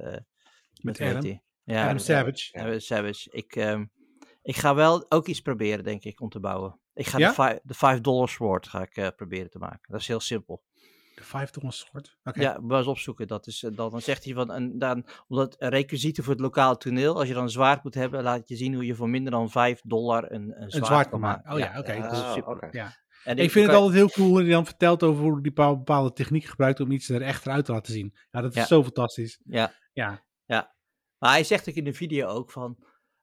[0.82, 1.42] met heet Adam.
[1.64, 2.48] Ja, Adam met- Savage.
[2.58, 3.30] ja, met Savage.
[3.30, 3.84] Ik, ehm,
[4.42, 6.80] ik ga wel ook iets proberen, denk ik, om te bouwen.
[6.94, 7.32] Ik ga Ja?
[7.32, 9.92] de, de 5 dollar sword ga ik proberen te maken.
[9.92, 10.62] Dat is heel simpel.
[11.22, 12.16] Vijf Thomas soort.
[12.24, 12.40] Oké.
[12.40, 13.26] Ja, maar eens opzoeken.
[13.26, 16.76] Dat is, eh, dan, dan zegt hij van, en dan, omdat requisieten voor het lokale
[16.76, 19.32] toneel, als je dan een zwaard moet hebben, laat je zien hoe je voor minder
[19.32, 21.52] dan 5 dollar een, een zwaard, zwaard kan maken.
[21.52, 22.52] Oh ja, oké, dat dat super.
[22.52, 22.68] oké.
[22.72, 23.00] Ja.
[23.24, 25.40] En Ik vind het kan- altijd heel cool hoe hij dan vertelt over hoe hij
[25.40, 28.14] bepaalde, bepaalde techniek gebruikt om iets er echt uit te laten zien.
[28.30, 28.66] Ja, dat is Ja.
[28.66, 29.40] zo fantastisch.
[29.44, 30.22] Ja, Ja,
[31.18, 32.76] maar hij zegt ook in de video ook van,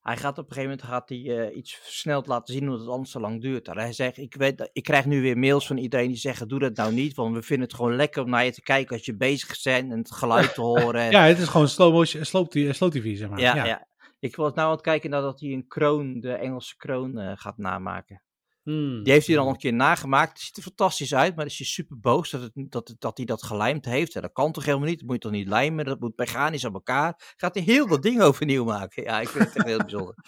[0.09, 2.89] hij gaat op een gegeven moment gaat hij, eh, iets versneld laten zien omdat het
[2.89, 3.67] anders zo lang duurt.
[3.67, 6.47] En hij zegt, ik, weet, dat- ik krijg nu weer mails van iedereen die zeggen,
[6.47, 8.95] doe dat nou niet, want we vinden het gewoon lekker om naar je te kijken
[8.95, 11.01] als je bezig bent en het geluid te horen.
[11.01, 13.39] en- ja het is gewoon slow motion, slow, t- slow TV, zeg maar.
[13.39, 13.65] ja, ja.
[13.65, 13.87] ja.
[14.19, 17.31] Ik was nou aan het kijken naar dat hij een kroon, de Engelse kroon, eh,
[17.35, 18.21] gaat namaken.
[18.69, 19.03] Hmm.
[19.03, 20.31] Die heeft hij dan al een keer nagemaakt.
[20.31, 23.01] Het ziet er fantastisch uit, maar dan is hij super boos dat, het, dat, het-
[23.01, 24.15] dat hij dat gelijmd heeft.
[24.15, 24.97] En dat kan toch helemaal niet?
[24.99, 25.85] Dat moet je toch niet lijmen?
[25.85, 27.33] Dat moet mechanisch aan elkaar.
[27.37, 29.03] Gaat hij heel dat ding overnieuw maken?
[29.03, 30.15] Ja, ik vind het echt heel bijzonder.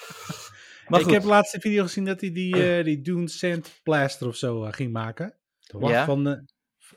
[0.88, 3.80] Maar ik goed, heb laatst een video gezien dat hij die, eh die Dune Sand
[3.84, 5.38] Blaster of zo eh, ging maken.
[5.80, 6.06] Ja.
[6.06, 6.40] Van, eh,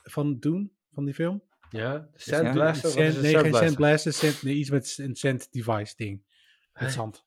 [0.02, 1.42] van Dune, van die film.
[1.70, 2.08] Ja.
[2.14, 2.90] Sand Blaster.
[2.98, 3.54] een nee, Sand geen?
[3.54, 6.22] Sand Blaster, Sand, nee, iets met een Sand Device ding.
[6.72, 7.24] Met zand.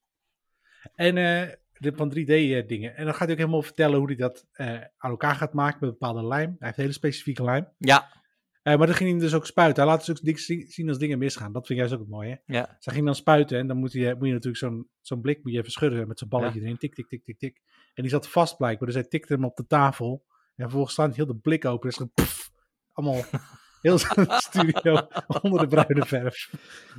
[0.95, 2.95] En eh, de, van 3D eh, dingen.
[2.95, 5.77] En dan gaat hij ook helemaal vertellen hoe hij dat eh, aan elkaar gaat maken
[5.81, 6.49] met bepaalde lijm.
[6.49, 7.67] Hij heeft hele specifieke lijm.
[7.77, 8.25] ja,
[8.61, 9.83] Eh, maar dan ging hij dus ook spuiten.
[9.83, 11.51] Hij laat dus ook dingen zien als dingen misgaan.
[11.51, 12.41] Dat vind jij dus ook het mooie.
[12.45, 15.21] ja, Dus hij ging dan spuiten en dan moet, hij, moet je natuurlijk zo'n zo'n
[15.21, 16.77] blik moet je even schudden met zo'n balletje erin.
[16.77, 17.61] Tik, tik, tik, tik, tik.
[17.93, 18.87] En die zat vast blijkbaar.
[18.87, 20.25] Dus hij tikte hem op de tafel.
[20.55, 21.89] En vervolgens staat heel de blik open.
[21.89, 22.51] Dus pff,
[22.93, 23.21] allemaal
[23.87, 25.07] heel zijn studio
[25.41, 26.49] onder de bruine verf.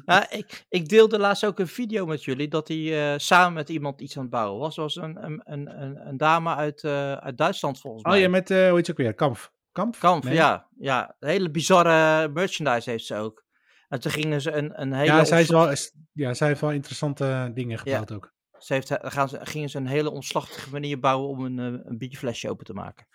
[0.05, 3.69] Nou, ik, ik deelde laatst ook een video met jullie dat hij eh, samen met
[3.69, 4.77] iemand iets aan het bouwen was.
[4.77, 8.15] Er was een, een, een, een, dame uit, eh, uit Duitsland volgens mij.
[8.15, 9.15] Oh ja, met, eh hoe heet ze ook weer?
[9.15, 9.53] Kamp.
[9.73, 9.97] Kamp?
[9.99, 10.35] Kamp, Nee?
[10.35, 11.17] ja, ja.
[11.19, 13.45] Hele bizarre merchandise heeft ze ook.
[13.89, 15.07] En toen gingen ze een, een hele...
[15.13, 18.33] Ja, zij, is wel, is- ja, zij heeft wel interessante dingen gebouwd ook.
[18.59, 22.51] ze heeft, gaan ze, gingen ze een hele omslachtige manier bouwen om een, een bierflesje
[22.51, 23.07] open te maken.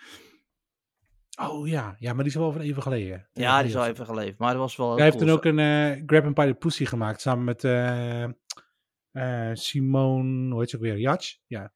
[1.42, 3.28] Oh ja, ja, maar die is wel van even geleden.
[3.34, 4.96] Ja, die is al even geleefd, maar dat was wel...
[4.96, 10.52] Hij heeft toen ook een eh, Grab and Pilot Pussy gemaakt samen met eh, Simone,
[10.52, 10.98] hoe heet ze ook weer?
[10.98, 11.38] Jatsch?
[11.48, 11.74] Ja.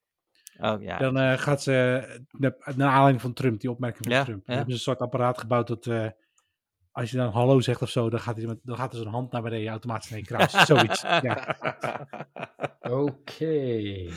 [0.59, 0.97] Oh, ja.
[0.97, 1.73] Dan gaat ze,
[2.75, 4.47] naar aanleiding van Trump, die opmerking van Ja, Trump.
[4.47, 4.53] Ja.
[4.53, 5.85] hebben ze een soort apparaat gebouwd dat
[6.97, 9.07] als je dan hallo zegt of zo, dan gaat, hij met, dan gaat er zo'n
[9.07, 10.51] hand naar beneden automatisch naar je kruis.
[10.65, 11.01] Zoiets.
[11.01, 11.55] Ja.
[12.81, 14.11] Oké.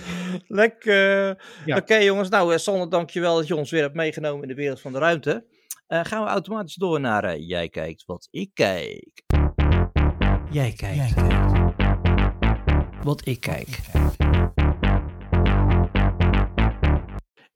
[0.47, 1.43] Lekker.
[1.65, 1.77] Ja.
[1.77, 4.81] Oké jongens, nou eh, Sander, dankjewel dat je ons weer hebt meegenomen in de wereld
[4.81, 5.47] van de ruimte.
[5.87, 9.23] Eh, gaan we automatisch door naar eh, Jij kijkt wat ik kijk.
[10.51, 11.15] Jij kijkt
[13.03, 13.81] wat ik kijk.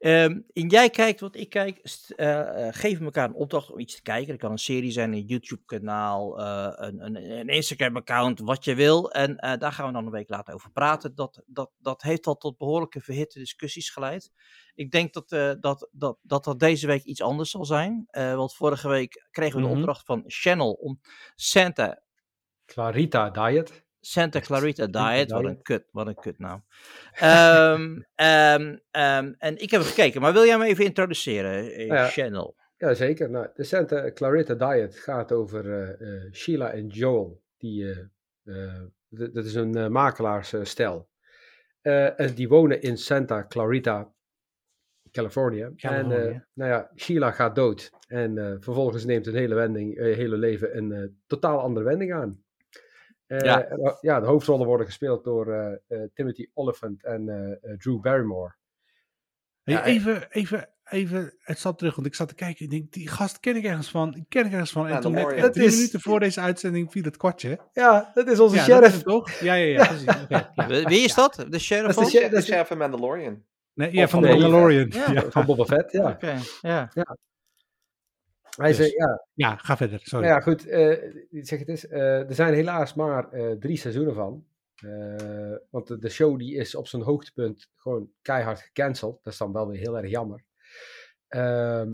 [0.05, 3.71] Ehm, in Jij kijkt wat ik kijk, st- eh, eh, geven we elkaar een opdracht
[3.71, 4.29] om iets te kijken.
[4.29, 9.11] Dat kan een serie zijn, een YouTube-kanaal, eh, een, een, een Instagram-account, wat je wil.
[9.12, 11.14] En daar gaan we dan een week later over praten.
[11.14, 14.31] Dat, dat, dat heeft al tot behoorlijke verhitte discussies geleid.
[14.75, 15.29] Ik denk dat,
[15.61, 18.07] dat, dat, dat dat deze week iets anders zal zijn.
[18.11, 19.79] Want vorige week kregen we de Mhm.
[19.79, 21.01] opdracht van Channel om
[21.35, 22.03] Santa
[22.67, 23.84] Clarita Diet.
[24.07, 26.64] Santa Clarita Diet, wat een kut, wat een kut naam.
[27.12, 32.07] Ehm, ehm, en ik heb gekeken, maar wil jij me even introduceren, eh, Ja.
[32.09, 32.57] Channel?
[32.77, 33.31] Jazeker.
[33.31, 37.43] Nou, de Santa Clarita Diet gaat over eh, eh, Sheila en Joel.
[37.59, 37.95] Die,
[39.09, 41.09] dat is een makelaarsstijl.
[41.83, 44.12] En die wonen in Santa Clarita,
[45.11, 45.71] Californië.
[45.77, 47.90] En eh, nou ja, Sheila gaat dood.
[48.07, 52.43] En vervolgens neemt hun hele, wending, hele leven een totaal andere wending aan.
[53.38, 53.62] Eh, Ja.
[53.64, 57.79] en, eh, ja, de hoofdrollen worden gespeeld door eh, eh, Timothy Olyphant en eh, eh,
[57.79, 58.55] Drew Barrymore.
[59.62, 62.64] Hey, Ja, even, even, even, het zat terug, want ik zat te kijken.
[62.64, 64.25] Ik denk, die gast ken ik ergens van.
[64.29, 64.87] Ken ik ergens van.
[64.87, 67.59] En Ja, toen net echt drie is- minuten voor deze uitzending viel het kwartje.
[67.73, 69.03] Ja, dat is onze Ja, dat is sheriff.
[69.03, 69.31] toch?
[69.31, 69.87] Ja, ja, ja.
[69.87, 70.07] Precies.
[70.68, 71.47] Wie wie is dat?
[71.49, 71.94] De sheriff?
[71.94, 72.29] Dat is de van?
[72.29, 72.47] sheriff.
[72.47, 73.42] De chef van Mandalorian.
[73.75, 74.88] Nee, ja, van van de Mandalorian.
[74.90, 75.12] Ja.
[75.12, 76.11] Ja, Van Boba Fett, ja.
[76.11, 76.90] Oké, ja.
[78.57, 78.77] Hij Dus.
[78.77, 80.01] zei, ja, ja ga verder.
[80.03, 80.25] Sorry.
[80.27, 80.67] nou ja, goed.
[80.67, 80.90] eh,
[81.31, 84.45] ik zeg het eens, eh, er zijn helaas maar eh, drie seizoenen van.
[84.77, 89.21] Eh, want de, de show die is op zijn hoogtepunt gewoon keihard gecanceld.
[89.25, 90.45] Dat is dan wel weer heel erg jammer.
[91.29, 91.88] Ehm,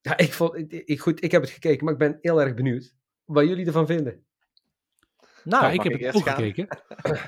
[0.00, 2.54] ja, ik, vond, ik, ik- goed, ik heb het gekeken, maar ik ben heel erg
[2.54, 4.24] benieuwd wat jullie ervan vinden.
[5.44, 6.34] Nou, Ja, ik heb ik het ook gaan?
[6.34, 6.68] gekeken.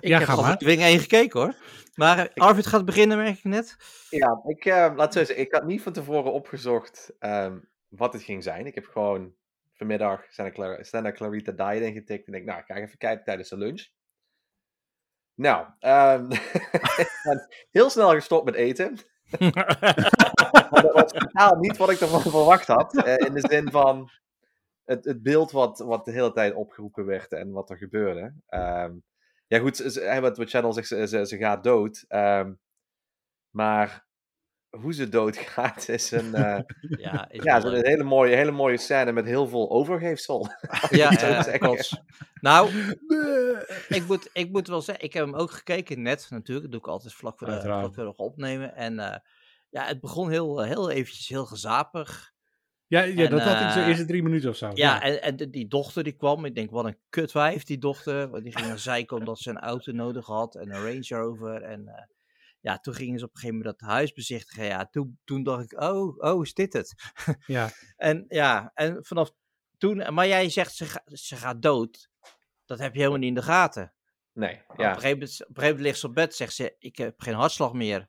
[0.00, 0.58] ik ja, heb al maar.
[0.58, 1.54] Dwing 1 gekeken hoor.
[1.94, 3.76] Maar eh, Arvid gaat beginnen, merk ik net.
[4.10, 7.58] Ja, ik, eh, laat zo zeggen, ik had niet van tevoren opgezocht ehm,
[7.96, 8.66] wat het ging zijn.
[8.66, 9.34] Ik heb gewoon
[9.72, 13.48] vanmiddag Santa, Clara, Santa Clarita Diet ingetikt en ik, nou, ik ga even kijken tijdens
[13.48, 13.86] de lunch.
[15.34, 18.96] Nou, ben heel snel gestopt met eten.
[20.70, 22.96] Dat was totaal niet wat ik ervan verwacht had.
[23.04, 24.10] eh, in de zin van
[24.84, 28.34] het, het beeld wat, wat de hele tijd opgeroepen werd en wat er gebeurde.
[28.46, 28.94] Ehm,
[29.46, 32.04] ja, goed, ze- wat, wat Channel zegt, ze, ze, ze gaat dood.
[32.08, 32.52] ehm,
[33.50, 34.05] maar
[34.80, 36.60] hoe ze doodgaat is een, eh,
[37.06, 40.48] ja, is ja, een hele, mooie, hele mooie scène met heel veel overgeefsel.
[40.90, 42.02] Ja, klopt.
[42.40, 42.70] Nou,
[43.88, 46.62] ik moet, ik moet wel zeggen, ik heb hem ook gekeken net natuurlijk.
[46.62, 48.74] Dat doe ik altijd vlak voor de, vlak voor opnemen.
[48.74, 49.18] En eh,
[49.70, 52.34] ja, het begon heel, eh, heel eventjes heel gezapig.
[52.86, 54.70] Ja, ja En, dat had ik zo eerste drie minuten of zo.
[54.74, 56.44] Ja, en, en de- die dochter die kwam.
[56.44, 58.30] Ik denk, wat een kutwijf die dochter.
[58.30, 60.54] Want die ging naar zeiken omdat ze een auto nodig had.
[60.54, 61.62] En een Range Rover.
[61.62, 62.02] En eh,
[62.66, 64.64] ja, toen gingen ze op een gegeven moment dat huis bezichtigen.
[64.64, 66.94] Ja, toen, toen dacht ik, oh, oh, is dit het?
[67.46, 67.70] ja.
[67.96, 69.30] En ja, en vanaf
[69.78, 70.14] toen...
[70.14, 72.08] Maar jij zegt, ze, ga- ze gaat dood.
[72.64, 73.94] Dat heb je helemaal niet in de gaten.
[74.32, 74.62] Nee, ja.
[74.66, 76.96] Op, een gegeven moment, op een gegeven moment ligt ze op bed, zegt ze, ik
[76.96, 78.08] heb geen hartslag meer.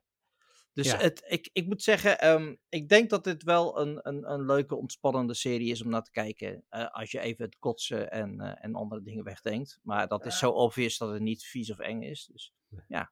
[0.74, 0.98] Dus Ja.
[0.98, 4.76] het, ik, ik moet zeggen, ehm, ik denk dat dit wel een, een, een leuke,
[4.76, 6.64] ontspannende serie is om naar te kijken.
[6.70, 9.80] eh, als je even het kotsen en, eh, en andere dingen wegdenkt.
[9.84, 12.26] Maar dat is zo obvious dat het niet vies of eng is.
[12.32, 12.54] Dus
[12.88, 13.12] ja,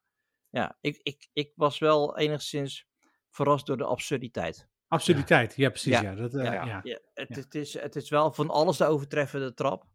[0.60, 2.88] ja ik, ik, ik was wel enigszins
[3.30, 4.68] verrast door de absurditeit.
[4.88, 5.56] Absurditeit.
[5.56, 5.91] Ja, precies.
[5.94, 6.02] Ja.
[6.02, 6.15] Ja.
[6.15, 6.54] Dat, eh, Ja.
[6.54, 6.80] ja.
[6.84, 7.36] Ja, het, Ja.
[7.36, 9.86] Het, is, het is wel van alles de overtreffende trap.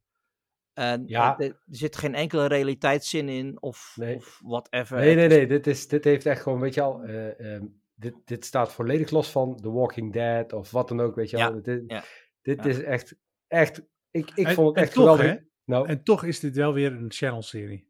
[0.73, 1.38] En Ja.
[1.38, 4.16] eh, er, zit geen enkele realiteitszin in of, Nee.
[4.16, 4.99] of whatever.
[4.99, 5.46] Nee, nee, nee.
[5.46, 9.11] Dit, is, dit heeft echt gewoon, weet je al, eh, ehm, dit, dit staat volledig
[9.11, 11.62] los van The Walking Dead of wat dan ook, weet je Ja, wel.
[11.62, 12.05] Dit, ja,
[12.42, 12.70] dit ja.
[12.70, 15.27] is echt, echt, ik, ik En- vond het echt toch, geweldig.
[15.38, 15.49] hè?
[15.64, 17.89] Nou, En toch is dit wel weer een channel-serie.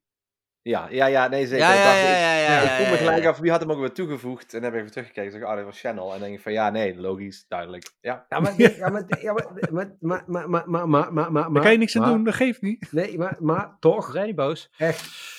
[0.62, 1.66] Ja, ja, ja, nee, zeker.
[1.66, 3.50] Ja, Ik ja, dacht, ja, ik- ja, ja, ik ja, vroeg me gelijk af, wie
[3.50, 4.54] had hem ook weer toegevoegd?
[4.54, 6.04] En dan heb ik even teruggekeken en zeg ik, oh, dit was Channel.
[6.04, 7.92] En dan denk ik van, ja, nee, logisch, duidelijk.
[8.00, 11.78] Ja, ja, maar, ja, maar, ja, maar, maar, maar, maar, maar, maar, Daar kan je
[11.78, 12.92] niks aan doen, dat geeft niet.
[12.92, 14.70] Nee, maar, maar toch, Zijn niet boos?
[14.76, 15.38] echt.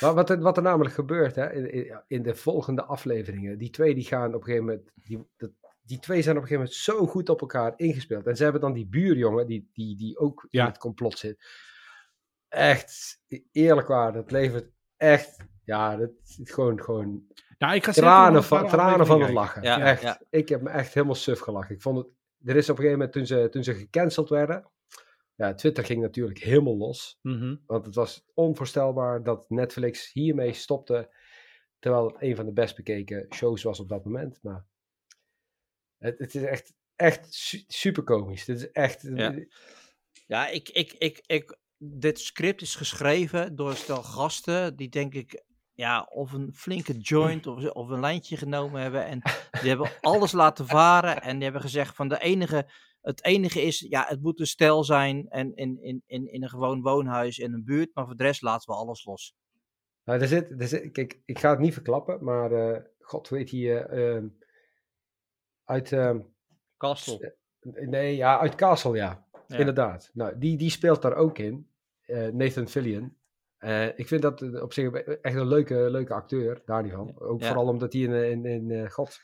[0.00, 3.94] Maar wat, er, wat er namelijk gebeurt hè, in, in, de volgende afleveringen, die twee
[3.94, 5.50] die gaan op een gegeven moment, die, dat,
[5.82, 8.26] die twee zijn op een gegeven moment zo goed op elkaar ingespeeld.
[8.26, 10.62] En ze hebben dan die buurjongen, die, die, die ook Ja.
[10.62, 11.44] in het complot zit.
[12.50, 13.20] Echt,
[13.52, 17.26] eerlijk waar, dat levert echt, ja, dat is gewoon, gewoon
[17.58, 19.62] Ja, ik ga tranen van, tranen van het lachen.
[19.62, 20.20] Ja, echt, ja.
[20.30, 21.74] ik heb me echt helemaal suf gelachen.
[21.74, 22.06] Ik vond het,
[22.44, 24.70] er is op een gegeven moment, toen ze, toen ze gecanceld werden,
[25.34, 27.18] ja, Twitter ging natuurlijk helemaal los.
[27.22, 27.56] Mhm.
[27.66, 31.14] Want het was onvoorstelbaar dat Netflix hiermee stopte.
[31.78, 34.38] Terwijl het een van de best bekeken shows was op dat moment.
[34.42, 34.64] Maar
[35.98, 38.44] het, het is echt, echt su- super komisch.
[38.44, 39.02] Dit is echt.
[39.02, 39.34] Ja.
[40.26, 45.14] Ja, ik, ik, ik, ik, dit script is geschreven door een stel gasten die denk
[45.14, 49.04] ik ja, of een flinke joint of, of een lijntje genomen hebben.
[49.06, 49.20] En
[49.60, 53.78] die hebben alles laten varen en die hebben gezegd van de enige, het enige is,
[53.78, 57.52] ja, het moet een stel zijn en in, in, in, in een gewoon woonhuis in
[57.52, 59.34] een buurt, maar voor de rest laten we alles los.
[60.04, 63.50] Nou, er zit, er zit, kijk, ik ga het niet verklappen, maar eh, god weet
[63.50, 63.60] hij.
[63.60, 64.26] eh, ehm,
[65.64, 65.92] uit.
[65.92, 66.20] ehm,
[66.76, 67.36] Castle.
[67.60, 69.28] nee, ja, uit Castle, ja.
[69.46, 69.56] Ja.
[69.56, 70.10] Inderdaad.
[70.12, 71.69] Nou, die, die speelt daar ook in.
[72.10, 73.16] Eh, Nathan Fillion.
[73.58, 77.14] Eh, ik vind dat eh, op zich echt een leuke, leuke acteur, daar niet van.
[77.18, 77.46] Ook Ja.
[77.46, 79.20] vooral omdat hij in, in, in eh, god,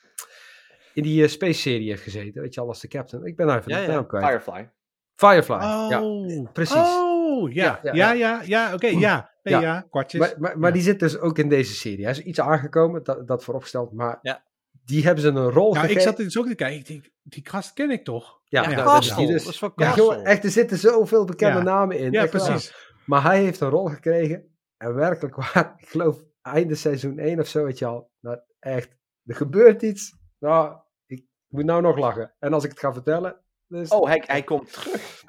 [0.94, 3.24] in die Space-serie heeft gezeten, weet je al, als de captain.
[3.24, 3.92] Ik ben even Ja, de ja.
[3.92, 4.24] naam kwijt.
[4.26, 4.70] Firefly.
[5.14, 6.76] Firefly, ja, Oh, precies.
[6.76, 7.80] Oh, ja.
[7.82, 9.30] Ja, Ja, ja, ja, ja, oké, ja.
[9.42, 9.60] Nee, Ja.
[9.60, 9.86] ja.
[9.90, 10.20] kwartjes.
[10.20, 10.74] Maar, maar, maar Ja.
[10.74, 12.02] die zit dus ook in deze serie.
[12.04, 14.44] Hij is iets aangekomen, dat, dat vooropgesteld, maar Ja.
[14.86, 16.78] Die hebben ze een rol ja, ik zat dus ook te kijken.
[16.78, 18.40] Ik denk, die gast ken ik toch?
[18.44, 19.44] Ja, Ja, nou, dat is die dus.
[19.44, 21.64] dat is van Ja, echt, er zitten zoveel bekende Ja.
[21.64, 22.12] namen in.
[22.12, 22.42] Ja, echt waar.
[22.46, 22.74] precies.
[23.06, 24.56] Maar hij heeft een rol gekregen.
[24.76, 28.10] En werkelijk waar, ik geloof einde seizoen 1 of zo, weet je al.
[28.20, 30.14] Nou, echt, er gebeurt iets.
[30.38, 32.34] Nou, ik moet nou nog lachen.
[32.38, 33.40] En als ik het ga vertellen.
[33.66, 35.24] Dus, Oh, hij, hij komt terug.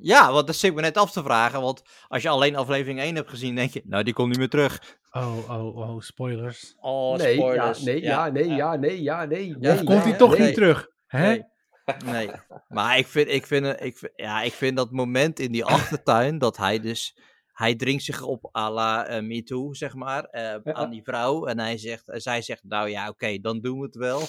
[0.00, 3.00] Ja, want dat zit ik me net af te vragen, want als je alleen aflevering
[3.00, 4.98] 1 hebt gezien, denk je, nou die komt niet meer terug.
[5.10, 6.76] Oh, oh, oh, spoilers.
[6.80, 7.82] Oh, nee, ja, spoilers.
[7.82, 9.48] nee, ja, nee, ja, nee, ja, nee.
[9.48, 10.46] Ja, nee, Of komt ja, hij toch nee.
[10.46, 10.88] niet terug?
[11.06, 11.26] Hè?
[11.26, 11.52] Nee.
[12.04, 12.30] Nee.
[12.68, 16.38] Maar ik vind, ik, vind, ik, vind, ja, ik vind dat moment in die achtertuin
[16.38, 17.18] dat hij dus.
[17.54, 21.46] Hij dringt zich op à la eh, Me Too, zeg maar, eh, aan die vrouw.
[21.46, 24.20] En hij zegt, en zij zegt, nou ja, oké, dan doen we het wel.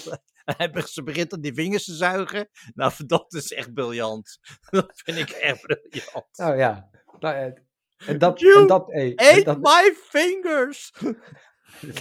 [0.93, 2.49] Ze begint aan die vingers te zuigen.
[2.73, 4.39] Nou, dat is echt briljant.
[4.69, 6.37] Dat vind ik echt briljant.
[6.37, 6.89] Nou ja.
[7.19, 7.63] Nou, eh,
[8.09, 10.93] en dat, You en dat, hey, en dat, my fingers!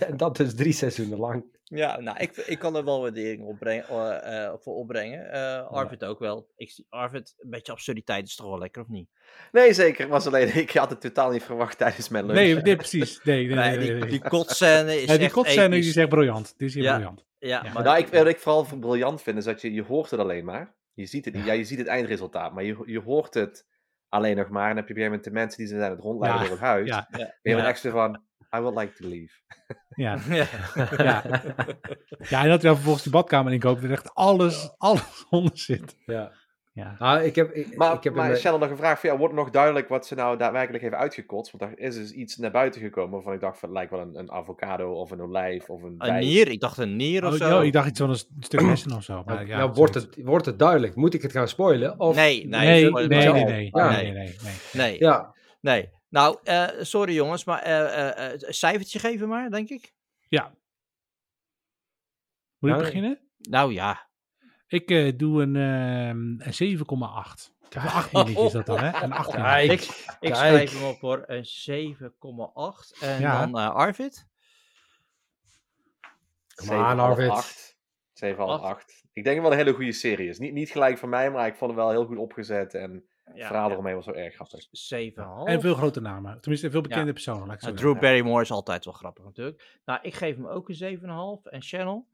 [0.08, 1.53] en dat is drie seizoenen lang.
[1.76, 5.30] Ja, nou, ik, ik kan er wel waardering opbrengen, eh, eh, voor opbrengen.
[5.32, 6.48] Eh Arvid ook wel.
[6.56, 9.08] Ik zie Arvid, een beetje absurditeit is toch wel lekker, of niet?
[9.52, 10.08] Nee, zeker.
[10.08, 12.38] Was alleen, ik had het totaal niet verwacht tijdens mijn lunch.
[12.38, 13.22] Nee, nee, precies.
[13.22, 13.64] Nee, nee, nee.
[13.68, 14.10] Nee, nee, die, nee.
[14.10, 16.54] die kotscène is Ja, die echt kotscène is echt briljant.
[16.56, 16.92] Die is hier Ja.
[16.94, 17.24] briljant.
[17.38, 17.72] Ja, Ja.
[17.72, 20.44] maar Nou, ik, wat ik vooral briljant vind, is dat je, je hoort het alleen
[20.44, 20.74] maar.
[20.92, 21.44] Je ziet het, niet.
[21.44, 23.66] ja, je ziet het eindresultaat, maar je, je hoort het
[24.08, 24.62] alleen nog maar.
[24.62, 26.04] En dan heb je op een gegeven moment de mensen die ze zijn aan het
[26.04, 26.88] rondleiden Ja, door het huis.
[26.88, 27.66] Ja, En je bent Ja.
[27.68, 28.22] echt zo van,
[28.56, 29.32] I would like to leave.
[29.94, 30.18] ja.
[30.34, 30.46] Ja.
[30.96, 31.22] Ja.
[32.28, 35.58] ja, en dat hij dan vervolgens die badkamer inkoopt en er echt alles, alles onder
[35.58, 35.96] zit.
[36.06, 36.32] Ja.
[36.72, 36.94] Ja.
[36.98, 39.18] Nou, ik heb, ik, Maar, ik heb maar een, Shannon, nog een vraag voor jou.
[39.18, 41.52] Wordt nog duidelijk wat ze nou daadwerkelijk heeft uitgekotst?
[41.56, 44.00] Want er is dus iets naar buiten gekomen waarvan ik dacht, van, het lijkt wel
[44.00, 46.20] een, een avocado of een olijf of een Een bij.
[46.20, 47.48] nier, ik dacht een nier of Oh, zo.
[47.58, 49.22] ja, ik dacht iets van een st- stuk hessen of zo.
[49.24, 50.94] Maar nou, ja, nou, wordt, het, wordt het duidelijk?
[50.94, 52.00] Moet ik het gaan spoilen?
[52.00, 53.90] Of, Nee, nee, Nee, nee, nee, Ja.
[53.90, 54.54] nee, nee, nee, nee.
[54.72, 54.98] nee.
[54.98, 55.90] Ja, nee.
[56.14, 59.92] Nou, eh, sorry jongens, maar eh, eh, eh, een cijfertje geven maar, denk ik.
[62.58, 63.18] Moet ik Ja, beginnen?
[63.38, 64.08] Nou ja.
[64.66, 67.52] Ik eh, doe een, ehm, een 7,8.
[67.70, 69.02] Een 18 is dat dan, hè?
[69.02, 69.42] Een 18.
[69.42, 69.80] Kijk, Ik,
[70.20, 72.96] ik schrijf hem op voor een 7,8.
[73.00, 73.46] En Ja.
[73.46, 74.26] dan Arvid?
[76.54, 77.28] Come on, Arvid.
[77.30, 77.76] 8.
[78.12, 78.62] 7,5, Acht.
[78.62, 79.04] 8.
[79.12, 80.38] Ik denk wel een hele goede serie is.
[80.38, 82.74] Niet, niet gelijk van mij, maar ik vond het wel heel goed opgezet.
[82.74, 83.72] En het Ja, verhaal ja.
[83.72, 84.66] eromheen was wel erg grappig.
[84.70, 85.44] 7,5.
[85.44, 86.40] En veel grote namen.
[86.40, 87.46] Tenminste, veel bekende personen.
[87.46, 87.94] Laat ik zo Nou, zeggen.
[87.98, 89.78] Drew Barrymore is altijd wel grappig natuurlijk.
[89.84, 91.46] Nou, ik geef hem ook een 7,5.
[91.50, 92.06] En Channel?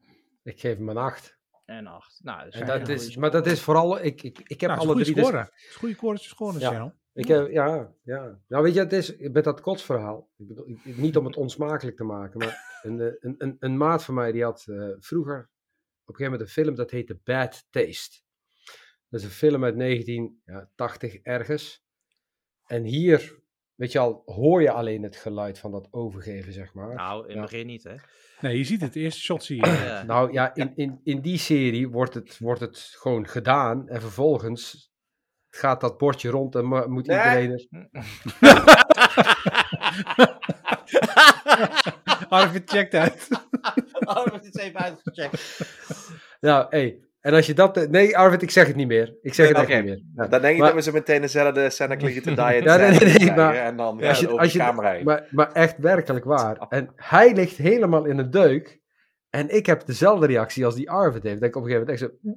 [0.42, 1.38] ik geef hem een 8.
[1.64, 2.20] En 8.
[2.23, 4.83] Nou, dat is En dat is, maar dat is vooral, ik, ik, ik heb Nou,
[4.83, 5.14] alle is drie...
[5.14, 5.25] dus-
[5.77, 6.68] goede score, is een score, Ja.
[6.70, 6.92] channel.
[7.12, 8.38] Ik heb, ja, ja.
[8.49, 10.29] Nou, weet je, het is met dat kotsverhaal.
[10.37, 13.77] Ik bedoel, ik- niet om het onsmakelijk te maken, maar een, eh, een, een, een
[13.77, 15.38] maat van mij die had eh, vroeger
[16.05, 18.23] op een gegeven moment een film dat heette Bad Taste.
[19.11, 21.85] Dat is een film uit 1980 ergens.
[22.66, 23.38] En hier,
[23.75, 26.94] weet je al, hoor je alleen het geluid van dat overgeven, zeg maar.
[26.94, 27.40] Nou, in Ja.
[27.40, 27.94] het begin niet, hè?
[28.40, 28.96] Nee, je ziet het.
[28.96, 29.66] Eerste shot zie je.
[29.70, 30.03] Ja.
[30.12, 34.92] Nou ja, in, in, in die serie wordt het, wordt het gewoon gedaan en vervolgens
[35.48, 37.17] gaat dat bordje rond en moet Nee.
[37.19, 37.69] iedereen er...
[42.29, 43.29] Arvid checkt uit.
[44.31, 45.61] Dat is even uitgecheckt.
[46.40, 47.08] Nou, hé.
[47.21, 47.77] En als je dat...
[47.77, 49.16] eh, Nee, Arvid, ik zeg het niet meer.
[49.23, 49.66] Ik zeg het Oké.
[49.66, 50.02] echt niet meer.
[50.14, 50.27] Ja.
[50.31, 53.14] Dan denk ik dat we zo meteen dezelfde scène klinken te diet Ja, nee, nee,
[53.14, 55.04] nee, maar- En dan Als ja, je, over als de je, camera heen.
[55.04, 56.56] maar, maar echt werkelijk waar.
[56.68, 58.81] En hij ligt helemaal in een deuk.
[59.31, 61.40] En ik heb dezelfde reactie als die Arvid heeft.
[61.40, 62.33] Dat ik op een gegeven moment echt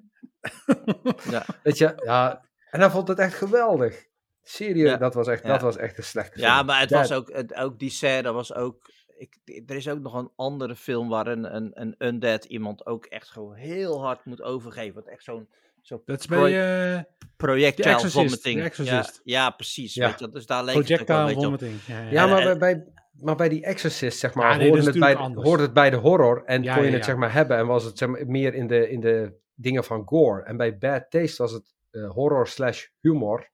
[1.25, 1.31] zo...
[1.31, 1.45] Ja.
[1.63, 2.45] Weet je, ja.
[2.69, 4.03] En hij vond het echt geweldig.
[4.41, 4.97] Serieus, Ja.
[4.97, 5.49] dat was echt, Ja.
[5.49, 6.65] dat was echt een slechte Ja, film.
[6.65, 8.91] maar het was ook, het, ook die scène was ook.
[9.17, 13.05] Ik, er is ook nog een andere film waar een, een, een undead iemand ook
[13.05, 14.93] echt gewoon heel hard moet overgeven.
[14.93, 15.47] Wat echt zo'n
[15.83, 17.01] zo Dat is bij eh,
[17.37, 18.75] projectile Exorcist, vomiting.
[18.75, 19.93] Ja, ja, precies.
[19.93, 20.07] Ja.
[20.09, 21.81] Weet je, dus daar leek projectile vomiting.
[21.85, 22.27] Ja, ja.
[22.27, 22.83] Maar bij,
[23.13, 26.43] maar bij die Exorcist, zeg maar, nee, hoorde, het bij, hoorde het bij de horror
[26.45, 28.89] en kon je het zeg maar hebben en was het zeg maar, meer in de,
[28.89, 30.43] in de dingen van gore.
[30.43, 33.49] En bij Bad Taste was het eh, horror slash humor,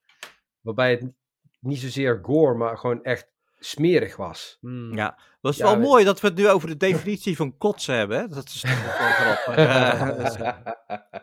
[0.61, 1.11] waarbij het
[1.59, 4.57] niet zozeer gore, maar gewoon echt smerig was.
[4.59, 4.95] Hmm.
[4.95, 7.57] Ja, dat is Ja, wel weet- mooi dat we het nu over de definitie van
[7.57, 8.19] kotsen hebben.
[8.19, 8.27] Hè?
[8.27, 9.55] Dat is toch wel grappig.
[9.65, 10.37] Eh, dat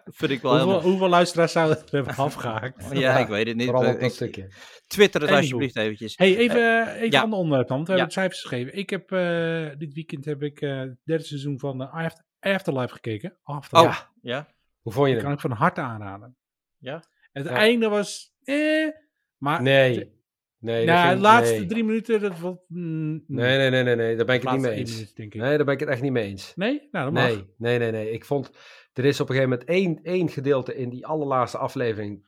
[0.05, 0.81] dat vind ik wel Hoeveel, helemaal...
[0.91, 2.89] hoeveel luisteraars zouden er hebben afgehaakt?
[2.99, 3.67] Ja, ik weet het niet.
[3.71, 4.49] Vooral op dat stukje.
[4.87, 6.17] Twitter het alsjeblieft eventjes.
[6.17, 7.17] Hey, even, even ja.
[7.19, 7.99] een ander onderwerp dan, want we Ja.
[7.99, 8.77] hebben cijfers gegeven.
[8.79, 12.93] Ik heb eh, dit weekend heb ik eh, het derde seizoen van eh, After- Afterlife
[12.95, 13.39] gekeken.
[13.43, 13.89] Afterlife.
[14.03, 14.47] Oh, ja.
[14.81, 15.43] Hoe vond je Die kan het?
[15.45, 16.37] ik van harte aanraden.
[16.79, 17.03] Ja?
[17.33, 17.51] Het Ja.
[17.51, 18.89] einde was, eh,
[19.37, 20.15] maar Nee.
[20.59, 21.67] Nee, vind de laatste nee.
[21.67, 24.61] drie minuten, dat was, mm, Nee, nee, nee, nee, nee, daar ben ik het niet
[24.61, 24.93] mee eens.
[24.93, 25.41] minuut, denk ik.
[25.41, 26.53] Nee, daar ben ik het echt niet mee eens.
[26.57, 26.89] Nee?
[26.91, 27.29] Nou, dat mag.
[27.29, 28.11] Nee, nee, nee, nee.
[28.11, 28.51] Ik vond,
[28.93, 32.27] er is op een gegeven moment één, één gedeelte in die allerlaatste aflevering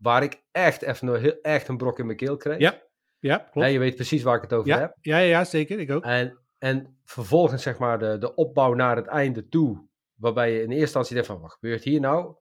[0.00, 2.58] waar ik echt even heel, echt een brok in mijn keel kreeg.
[2.58, 2.82] Ja,
[3.18, 3.54] Ja, klopt.
[3.66, 4.96] Ja, je weet precies waar ik het over ja, heb.
[5.00, 5.78] ja, ja, ja, zeker.
[5.78, 6.04] Ik ook.
[6.04, 10.66] En, en vervolgens zeg maar de, de opbouw naar het einde toe, waarbij je in
[10.68, 12.34] eerste instantie denkt van, wat gebeurt hier nou?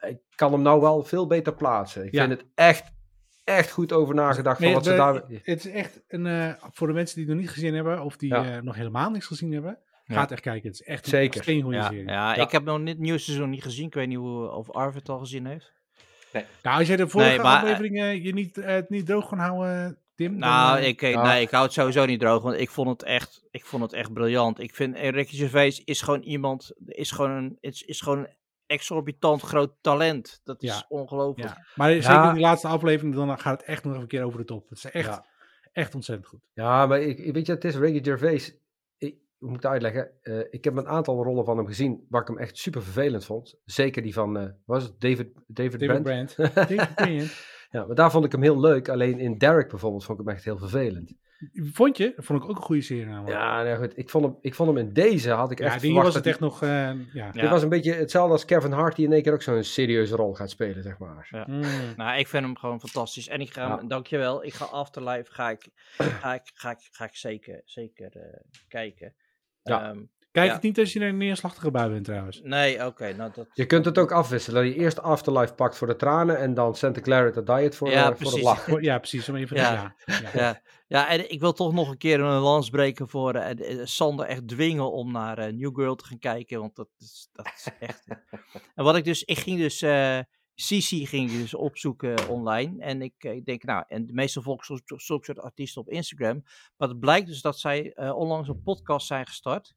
[0.00, 2.04] Ik kan hem nou wel veel beter plaatsen.
[2.06, 2.26] Ik Ja.
[2.26, 2.92] vind het echt,
[3.44, 5.14] echt goed over nagedacht van Nee, wat ze daar...
[5.42, 8.16] Het is echt een, eh, voor de mensen die het nog niet gezien hebben, of
[8.16, 8.56] die Ja.
[8.56, 10.14] eh, nog helemaal niks gezien hebben, Ja.
[10.14, 10.68] ga het echt kijken.
[10.70, 11.36] Het is echt Zeker.
[11.36, 12.04] een steengoede Ja, serie.
[12.06, 12.42] ja, Ja.
[12.42, 13.86] ik heb nog niet het nieuwe seizoen niet gezien.
[13.86, 15.72] Ik weet niet hoe, of Arvid het al gezien heeft.
[16.62, 19.98] Nou, als jij de vorige Nee, maar, eh, je niet, het niet droog kan houden,
[20.14, 20.36] Tim.
[20.38, 23.44] Nou, dan, ik, nee, ik hou het sowieso niet droog, want ik vond het echt,
[23.50, 24.60] ik vond het echt briljant.
[24.60, 28.28] Ik vind Ricky Gervais is gewoon iemand, is gewoon een, is, is gewoon een
[28.70, 30.40] exorbitant groot talent.
[30.44, 30.84] Dat is Ja.
[30.88, 31.48] ongelooflijk.
[31.48, 31.66] ja.
[31.74, 32.00] Maar Ja.
[32.02, 34.44] zeker in die laatste aflevering, dan gaat het echt nog even een keer over de
[34.44, 34.68] top.
[34.68, 35.26] Het is echt, Ja.
[35.72, 36.40] echt ontzettend goed.
[36.52, 38.56] Ja, maar ik, ik- weet je, het is Ricky Gervais.
[38.98, 40.10] Ik, hoe moet ik het uitleggen?
[40.22, 43.24] Eh, ik heb een aantal rollen van hem gezien waar ik hem echt super vervelend
[43.24, 43.56] vond.
[43.64, 46.34] Zeker die van, eh was het David, David, David Brent?
[46.34, 46.54] Brand.
[46.54, 47.32] David Brand.
[47.70, 48.88] Ja, maar daar vond ik hem heel leuk.
[48.88, 51.14] Alleen in Derek bijvoorbeeld vond ik hem echt heel vervelend.
[51.72, 52.12] Vond je?
[52.16, 53.36] Dat vond ik ook een goede serie namelijk.
[53.36, 53.98] Ja, nou goed.
[53.98, 56.14] Ik vond hem, ik vond hem in deze had ik Ja, echt die verwacht was
[56.14, 56.62] het echt nog...
[56.62, 56.94] eh, ja.
[57.12, 57.30] Ja.
[57.32, 60.16] Dit was een beetje hetzelfde als Kevin Hart die in één keer ook zo'n serieuze
[60.16, 61.28] rol gaat spelen, zeg maar.
[61.30, 61.44] Ja.
[61.48, 61.60] Mm.
[61.96, 63.28] Nou, ik vind hem gewoon fantastisch.
[63.28, 63.86] En ik ga hem, Ja.
[63.88, 68.40] dankjewel, ik ga Afterlife, ga ik, ga ik, ga ik, ga ik zeker, zeker eh,
[68.68, 69.14] kijken.
[69.62, 69.88] Ja.
[69.90, 69.98] Ehm,
[70.32, 70.52] Kijk Ja.
[70.52, 72.40] het niet als je in een neerslachtige bui bent trouwens.
[72.44, 73.46] nee, oké, nou dat...
[73.52, 74.64] Je kunt het ook afwisselen.
[74.64, 77.94] Dat je eerst Afterlife pakt voor de tranen en dan Santa Clarita Diet voor, Ja,
[77.96, 78.42] eh, voor het precies.
[78.42, 78.82] lachen.
[78.82, 79.28] Ja, precies.
[79.28, 79.72] Om even Ja.
[79.72, 79.94] ja.
[80.06, 80.30] Ja.
[80.34, 83.86] Ja, ja, en ik wil toch nog een keer een lans breken voor eh, eh,
[83.86, 87.66] Sander echt dwingen om naar New Girl te gaan kijken, want dat is, dat is
[87.88, 88.04] echt...
[88.74, 90.18] en wat ik dus, ik ging dus, eh
[90.54, 94.64] Sisi ging ik dus opzoeken online en ik, ik denk, nou, en de meeste volk
[94.64, 96.42] zo'n zo'n soort artiesten op Instagram,
[96.76, 99.74] maar het blijkt dus dat zij eh, onlangs een podcast zijn gestart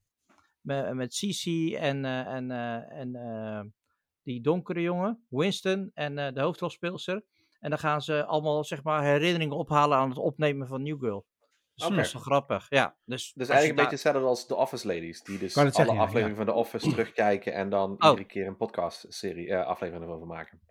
[0.64, 3.61] met, met Sisi en, eh, en, eh, en eh,
[4.24, 7.24] die donkere jongen, Winston en eh, de hoofdrolspeelster.
[7.59, 11.26] En dan gaan ze allemaal zeg maar herinneringen ophalen aan het opnemen van New Girl.
[11.76, 11.95] Dus Oké.
[11.95, 12.66] dat is wel grappig.
[12.70, 15.22] Ja, dus, Dus eigenlijk een daar- beetje hetzelfde als The Office Ladies.
[15.24, 18.09] Die dus alle ja, afleveringen van The Office terugkijken en dan Oh.
[18.09, 20.61] iedere keer een podcast-serie, eh, aflevering ervan maken.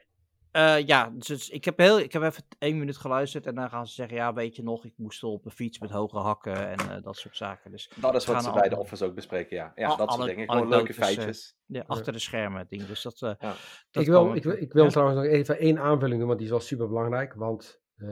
[0.52, 3.68] Eh, ja, dus het ik, heb heel, ik heb even één minuut geluisterd en dan
[3.70, 6.68] gaan ze zeggen, ja weet je nog, ik moest op een fiets met hoge hakken
[6.68, 7.70] en eh, dat soort zaken.
[7.70, 9.72] Dus Dat is wat Gaan ze bij The Office ook bespreken, ja.
[9.74, 10.50] Ja, dat soort dingen.
[10.50, 11.56] Gewoon leuke eh, feitjes.
[11.66, 12.84] ja, achter de schermen ding.
[12.86, 13.54] Dus dat, eh, Ja.
[13.90, 14.90] dat ik wil, ik wil, ik wil Ja.
[14.90, 17.34] trouwens nog even één aanvulling doen, want die is wel super belangrijk.
[17.34, 18.06] Want eh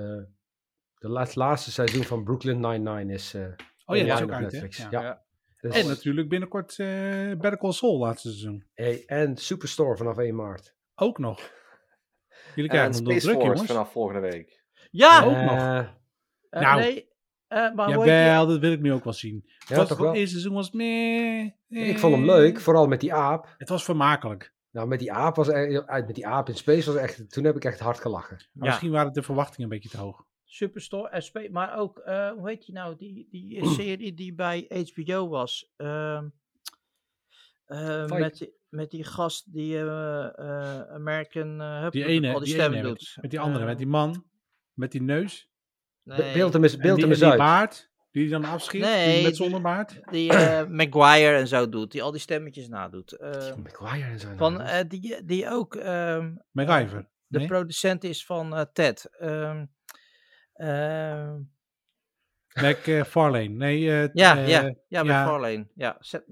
[0.98, 3.42] de laat- laatste seizoen van Brooklyn Nine-Nine is eh
[3.84, 4.50] Oh ja, dat is ook uit, hè?
[4.50, 4.76] Netflix.
[4.76, 4.88] Ja.
[4.90, 5.02] Ja.
[5.02, 5.22] Ja.
[5.60, 6.86] Dus- En natuurlijk binnenkort eh
[7.26, 8.66] Better Call Saul laatste seizoen.
[8.74, 10.74] hey, en Superstore vanaf 1 maart.
[10.94, 11.58] Ook nog.
[12.54, 13.66] Jullie En krijgen nog Space druk, Force jongens.
[13.72, 14.62] vanaf volgende week.
[14.90, 15.24] Ja!
[15.24, 15.86] ook Eh, nog.
[16.50, 16.80] eh, Nou.
[16.80, 17.08] nee,
[17.48, 17.88] eh, maar?
[17.90, 19.42] Jawel, dat wil ik nu ook wel zien.
[19.68, 20.14] Ja, was, toch het wel?
[20.14, 23.54] eerste seizoen was meh, Ik vond hem leuk, vooral met die aap.
[23.58, 24.52] Het was vermakelijk.
[24.70, 27.30] Nou, met die aap was uit met die aap in space was echt.
[27.32, 28.36] Toen heb ik echt hard gelachen.
[28.40, 28.64] Ja.
[28.64, 30.24] Misschien waren de verwachtingen een beetje te hoog.
[30.44, 35.28] Superstore, spe- maar ook, eh, hoe heet die nou, die, die serie die bij HBO
[35.28, 35.72] was.
[35.76, 36.28] ehm,
[37.76, 38.18] Fight.
[38.18, 39.78] met, die, met die gast die
[40.90, 43.12] American uh, Hub Die ene, al die, die ene doet.
[43.14, 44.24] met, met die andere, met die man,
[44.74, 45.48] met die neus.
[46.02, 47.38] nee, Beeld hem eens, En beeld die, hem en eens die uit.
[47.38, 50.00] baard, die hij dan afschiet, Nee, die met zonder baard.
[50.10, 53.12] Die eh, Maguire en zo doet, die al die stemmetjes nadoet.
[53.12, 54.28] Eh, McGuire en zo.
[54.36, 57.08] van, eh, die, die ook ehm, MacGyver.
[57.26, 59.08] de producent is van eh, Ted.
[59.18, 59.64] Ehm,
[60.54, 61.38] ehm,
[62.54, 63.48] McFarlane.
[63.48, 65.24] Nee, eh, ja, ja, ja, ja.
[65.26, 65.66] Farlane.
[65.74, 66.24] Ja, zet,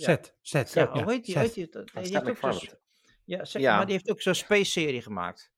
[0.00, 0.72] Zet, zet.
[0.72, 1.38] Ja, Ja, hoe heet die?
[1.38, 2.60] Heet die, die heeft ook
[3.24, 3.76] ja, zeg, Ja.
[3.76, 5.50] maar die heeft ook zo'n space-serie gemaakt.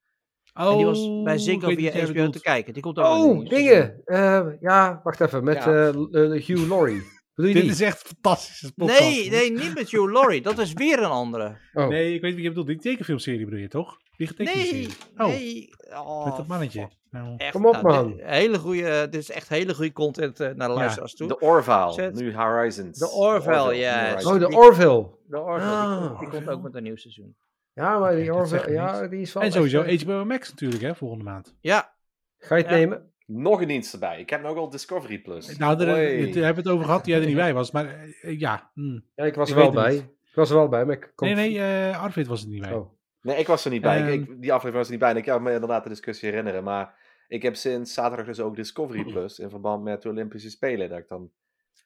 [0.54, 2.72] Oh, en die was bij ik Ziggo via HBO te kijken.
[2.72, 4.02] Die komt ook Oh, dingen.
[4.04, 5.44] Eh, ja, wacht even.
[5.44, 5.66] Met Ja.
[5.66, 7.02] eh, eh, Hugh Laurie.
[7.42, 9.00] Dit is echt een fantastische podcast.
[9.00, 10.42] Nee, nee, niet met Hugh Laurie.
[10.42, 11.56] Dat is weer een andere.
[11.72, 11.88] Oh.
[11.88, 12.66] Nee, ik weet wie je bedoelt.
[12.66, 13.96] Die tekenfilmserie bedoel je toch?
[14.16, 14.88] Die getekende Nee, serie.
[15.16, 15.70] Oh, nee.
[15.94, 16.88] Oh, met dat mannetje.
[17.10, 18.16] Nou, Echt, Kom op, nou, man.
[18.16, 20.78] Dit, hele goede, dit is echt hele goede content eh, naar de Ja.
[20.80, 21.28] luisteraars toe.
[21.28, 22.98] De Orville, Zet- nu Horizons.
[22.98, 24.14] De Orville, ja.
[24.24, 25.06] Oh, de Orville.
[25.26, 27.36] De Orville, die, Ah, komt, die komt ook met een nieuw seizoen.
[27.74, 30.82] Ja, maar die Orville, ja, die is wel en sowieso echt, eh, HBO Max natuurlijk,
[30.82, 31.54] hè, volgende maand.
[31.60, 31.94] Ja,
[32.38, 32.76] Ga je het Ja.
[32.78, 33.11] nemen?
[33.26, 34.20] Nog een dienst erbij.
[34.20, 35.56] Ik heb nog al Discovery Plus.
[35.58, 37.70] Nou, daar hebben we het over gehad, die jij er niet bij was.
[37.70, 39.00] Maar eh, ja, hm.
[39.14, 39.94] Ja, ik was Ik er wel bij.
[39.96, 41.26] Ik was er wel bij, maar ik kom...
[41.26, 42.72] nee, nee, eh Arvid was er niet bij.
[42.72, 42.92] Oh.
[43.22, 43.98] Nee, ik was er niet bij.
[43.98, 44.32] Ik- Ehm.
[44.32, 45.10] ik, die aflevering was er niet bij.
[45.10, 46.64] En ik kan me inderdaad de discussie herinneren.
[46.64, 46.94] Maar
[47.28, 49.38] ik heb sinds zaterdag dus ook Discovery Plus.
[49.38, 50.88] In verband met de Olympische Spelen.
[50.88, 51.30] Dat ik dan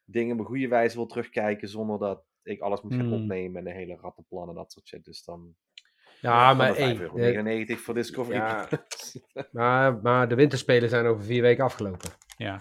[0.05, 1.69] dingen op een goede wijze wil terugkijken.
[1.69, 3.13] Zonder dat ik alles moet gaan Hmm.
[3.23, 3.57] opnemen.
[3.59, 5.05] En de hele rattenplan en dat soort shit.
[5.05, 5.55] Dus dan...
[6.21, 6.97] Ja, maar, maar hey,
[7.67, 8.69] 5,99 eh, voor Discovery Ja.
[9.53, 12.11] Maar, maar de winterspelen zijn over vier weken afgelopen.
[12.37, 12.61] Ja.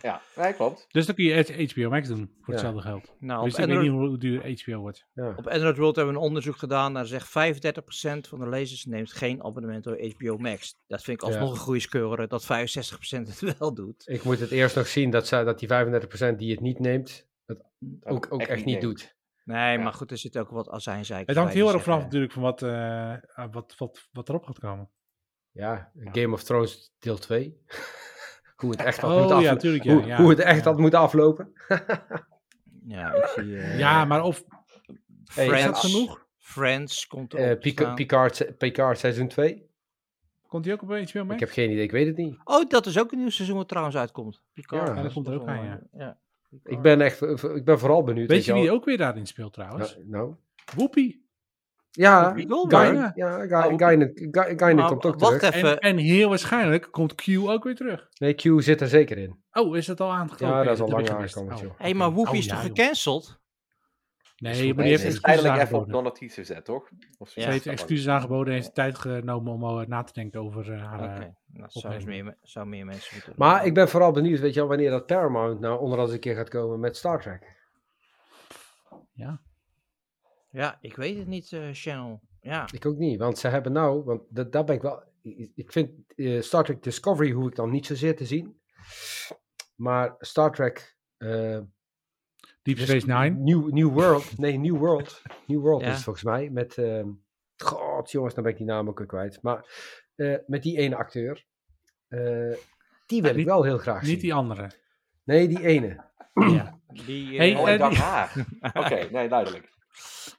[0.00, 0.86] ja, nee, klopt.
[0.90, 2.60] Dus dan kun je HBO Max doen voor Ja.
[2.60, 3.14] hetzelfde geld.
[3.18, 5.06] nou, op Dus ik weet Android, niet hoe duur HBO wordt.
[5.14, 5.34] Ja.
[5.36, 6.94] op Android World hebben we een onderzoek gedaan.
[6.94, 10.78] Daar zegt 35% van de lezers neemt geen abonnement door HBO Max.
[10.86, 11.54] Dat vind ik alsnog Ja.
[11.54, 14.02] een goede score dat 65% het wel doet.
[14.08, 17.28] Ik moet het eerst nog zien dat, zij, dat die 35% die het niet neemt,
[17.46, 17.58] het
[18.02, 18.80] ook, ook echt, niet neemt.
[18.80, 19.14] doet.
[19.44, 19.82] Nee, Ja.
[19.82, 22.62] maar goed, er zit ook wat azijnzeik Het hangt heel erg vanaf natuurlijk van wat,
[22.62, 24.90] eh, ah, wat, wat, wat erop gaat komen.
[25.50, 27.58] Ja, Game of Thrones deel 2.
[28.56, 29.82] hoe het echt had Oh, moeten ja, aflopen.
[29.84, 30.16] ja, hoe, ja.
[30.16, 30.70] hoe het echt Ja.
[30.70, 31.52] had moeten aflopen.
[32.86, 33.56] Ja, ik zie...
[33.58, 34.44] eh, Ja, maar of
[35.34, 36.26] Hey, is dat Friends, genoeg?
[36.38, 37.94] Friends komt Eh staan.
[37.94, 39.70] Picard, Picard seizoen 2.
[40.46, 41.34] Komt die ook op HBO Max?
[41.34, 42.36] Ik heb geen idee, ik weet het niet.
[42.44, 44.42] Oh, dat is ook een nieuw seizoen wat trouwens uitkomt.
[44.52, 44.96] Picard.
[44.96, 46.18] Ja, dat komt er ook aan, ja.
[46.62, 48.28] Ik ben echt, ik ben vooral benieuwd.
[48.28, 49.94] Weet je wie ook weer daarin speelt trouwens?
[49.96, 50.34] Nou, nou.
[50.76, 51.22] Whoopi.
[51.90, 52.32] Ja.
[52.36, 53.46] Guy, ja,
[54.56, 55.54] Guy Maar komt ook wacht terug.
[55.54, 55.80] even.
[55.80, 58.08] En, en heel waarschijnlijk komt Q ook weer terug.
[58.18, 59.42] Nee, Q zit er zeker in.
[59.52, 60.56] Oh, is dat al aangekomen?
[60.56, 61.60] Ja, dat is al lang aangekomen, Oh.
[61.60, 62.12] Hé, hey, maar.
[62.12, 62.74] Whoopi Oh, is ja, toch joh.
[62.76, 63.42] gecanceld?
[64.36, 65.90] Nee, maar die heeft excuses even op aangeboden.
[65.90, 66.90] non-notitie gezet, toch?
[67.18, 67.50] Of Ze Ja.
[67.50, 70.82] heeft excuses aangeboden en heeft de tijd genomen om al na te denken over eh,
[70.84, 71.00] haar...
[71.16, 73.46] Oké, eh, nou, zou, meer, zou meer mensen moeten doen.
[73.48, 76.20] Maar ik ben vooral benieuwd, weet je wel, wanneer dat Paramount nou onderhand eens een
[76.20, 77.56] keer gaat komen met Star Trek.
[79.12, 79.40] ja.
[80.50, 82.20] Ja, ik weet het niet, eh, Channel.
[82.40, 85.02] Ja, Ik ook niet, want ze hebben nou, want dat, daar ben ik wel,
[85.54, 88.60] ik vind eh, Star Trek Discovery hoef ik dan niet zozeer te zien.
[89.74, 91.60] Maar Star Trek eh,
[92.64, 93.30] Deep Space Nine.
[93.30, 95.86] New, New World, nee, New World, New World Ja.
[95.88, 97.08] is het volgens mij, met, ehm
[97.56, 99.38] god jongens, dan ben ik die naam ook weer kwijt.
[99.42, 99.64] Maar
[100.14, 101.44] eh, met die ene acteur,
[102.08, 102.20] eh,
[103.06, 104.10] die wil ik niet- wel heel graag zien.
[104.12, 104.70] Niet die andere.
[105.24, 106.04] Nee, die ene.
[106.34, 106.78] ja.
[107.06, 107.36] die...
[107.38, 108.46] Hey, Oh, ik die- haar.
[108.80, 109.72] Oké, nee, duidelijk.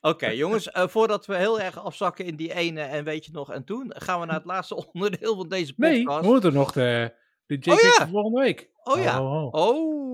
[0.01, 3.51] Oké, jongens, eh, voordat we heel erg afzakken in die ene en weet je nog
[3.51, 6.25] en toen, gaan we naar het laatste onderdeel van deze Nee, podcast.
[6.25, 7.13] we moeten nog de,
[7.45, 7.89] de JK Oh, ja.
[7.91, 8.69] van volgende week.
[8.83, 9.21] Oh ja.
[9.23, 9.53] Oh.
[9.53, 10.04] Oh,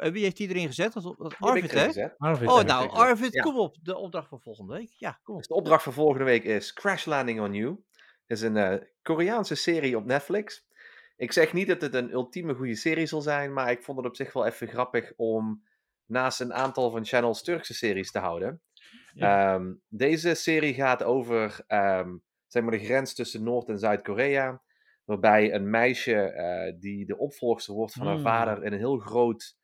[0.00, 0.92] en wie heeft die erin gezet?
[0.92, 2.08] Dat, Arvid, hè?
[2.18, 2.88] Arvid, Oh, nou.
[2.90, 3.42] Arvid, Ja.
[3.42, 3.76] kom op.
[3.82, 4.90] De opdracht voor volgende week.
[4.96, 5.40] Ja, kom op.
[5.40, 7.84] Dus de opdracht voor volgende week is Crash Landing on You.
[8.26, 10.66] Is een eh, Koreaanse serie op Netflix.
[11.16, 14.06] Ik zeg niet dat het een ultieme goede serie zal zijn, maar ik vond het
[14.06, 15.64] op zich wel even grappig om
[16.06, 18.62] naast een aantal van Channel's Turkse series te houden.
[19.14, 24.62] Ehm, deze serie gaat over ehm, zeg maar de grens tussen Noord- en Zuid-Korea.
[25.04, 28.24] Waarbij een meisje eh, die de opvolgster wordt van haar Hmm.
[28.24, 29.56] vader in een heel groot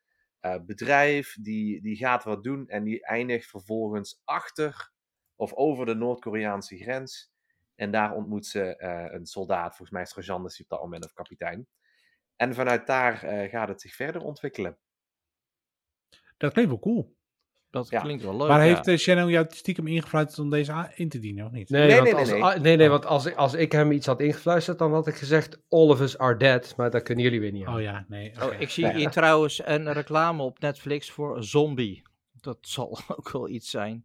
[0.53, 4.93] eh, bedrijf, die, die gaat wat doen en die eindigt vervolgens achter
[5.37, 7.33] of over de Noord-Koreaanse grens.
[7.75, 11.67] En daar ontmoet ze eh, een soldaat, volgens mij sergeant is hij of kapitein.
[12.37, 14.79] En vanuit daar eh, gaat het zich verder ontwikkelen.
[16.37, 17.16] Dat klinkt wel cool.
[17.71, 18.01] Dat Ja.
[18.01, 18.49] klinkt wel leuk.
[18.49, 18.75] maar ja.
[18.75, 21.69] heeft uh, Channel jou stiekem ingefluisterd om deze in te dienen, of niet?
[21.71, 22.61] Nee, Nee, want, nee, nee, als, nee.
[22.63, 25.59] nee, nee, want als, ik- als ik hem iets had ingefluisterd, dan had ik gezegd,
[25.69, 26.75] all of us are dead.
[26.77, 27.75] Maar dat kunnen jullie weer niet aan.
[27.75, 28.33] Oh ja, nee.
[28.43, 32.03] Oh, ik zie hier trouwens een reclame op Netflix voor Zombie.
[32.41, 34.05] Dat zal ook wel iets zijn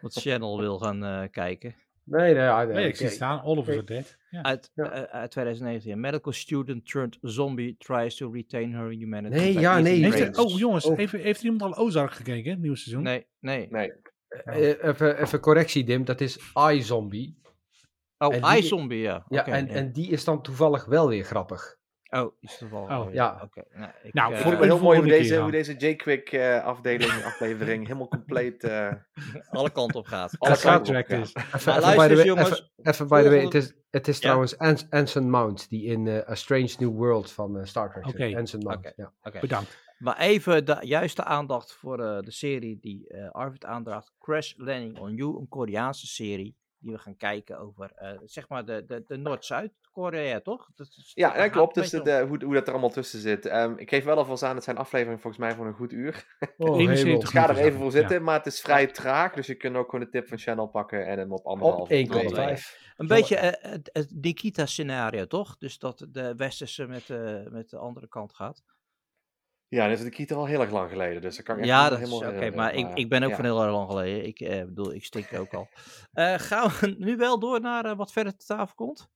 [0.00, 1.74] wat Channel wil gaan eh, kijken.
[2.08, 4.16] Nee, nee, ja, nee, Nee, ik zie staan, ik- are dead.
[4.30, 4.42] Ja.
[4.42, 4.90] Uit, Ja.
[4.90, 5.92] eh, uit 2019.
[5.92, 9.34] A medical student turned zombie tries to retain her humanity.
[9.36, 10.98] Nee, ja, nee, Heeft er- oh jongens, Oh.
[10.98, 13.02] Even, heeft iemand al Ozark gekeken, het nieuwe seizoen?
[13.02, 13.66] Nee, nee.
[13.70, 13.92] Nee,
[14.28, 16.04] eh, even, even correctie, Dim.
[16.04, 16.38] Dat is
[16.72, 17.40] iZombie.
[18.18, 19.24] Oh, En die- iZombie, ja.
[19.28, 19.72] Ja, Oké, en, ja.
[19.72, 21.76] en die is dan toevallig wel weer grappig.
[22.22, 22.82] Oh, is er wel.
[22.82, 23.40] Oh, ja.
[23.44, 23.62] Oké.
[23.74, 26.32] Nou, ik, Nou, eh, Ik vond het heel mooi hoe deze, keer hoe deze J-Quick
[26.32, 28.92] eh, afdeling, aflevering helemaal compleet eh,
[29.50, 30.34] alle kanten op gaat.
[30.38, 31.34] alle kanten op is.
[31.34, 32.50] Even, Maar by luister the way, jongens.
[32.50, 36.06] even, even by the way, het is, het is trouwens Ans- Anson Mount, die in
[36.06, 38.36] eh, A Strange New World van Star Trek zit.
[38.36, 38.92] Anson Mount, Oké.
[38.96, 39.12] ja.
[39.22, 39.40] Oké.
[39.40, 39.84] Bedankt.
[39.98, 44.12] Maar even de juiste aandacht voor eh, de serie die eh, Arvid aandraagt.
[44.18, 46.56] Crash Landing on You, een Koreaanse serie.
[46.86, 50.68] Die we gaan kijken over, eh, zeg maar, de, de, de Noord-Zuid-Korea, toch?
[50.74, 51.74] Dat is- Ja, gaat klopt.
[51.74, 53.46] Dus de, hoe, hoe dat er allemaal tussen zit.
[53.46, 56.24] Ehm, ik geef wel alvast aan, het zijn afleveringen volgens mij van een goed uur.
[56.58, 57.20] Oh, 71 hemel.
[57.20, 59.32] Dus ga er even voor ik, zitten, maar het is vrij traag.
[59.32, 61.76] Dus je kunt ook gewoon de tip van Channel pakken en hem op anderhalf.
[61.80, 62.26] Op of 1,5.
[62.32, 62.56] twee.
[62.96, 65.56] Een beetje eh, het, Nikita-scenario, toch?
[65.56, 68.62] Dus dat de westerse met, de met de andere kant gaat.
[69.68, 71.22] Ja, dan is de Kita wel heel erg lang geleden.
[71.22, 72.36] Dus dat kan ik echt Ja, niet dat is helemaal oké.
[72.38, 73.36] herinneren, maar ik, ik ben ook ja.
[73.36, 74.26] van heel erg lang geleden.
[74.26, 75.68] Ik eh, bedoel, ik stink ook al.
[76.12, 79.08] Eh, gaan we nu wel door naar eh, wat verder ter tafel komt?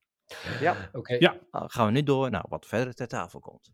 [0.61, 1.15] Ja, Oké.
[1.15, 1.39] Ja.
[1.51, 3.73] Ah, gaan we nu door naar wat verder ter tafel komt.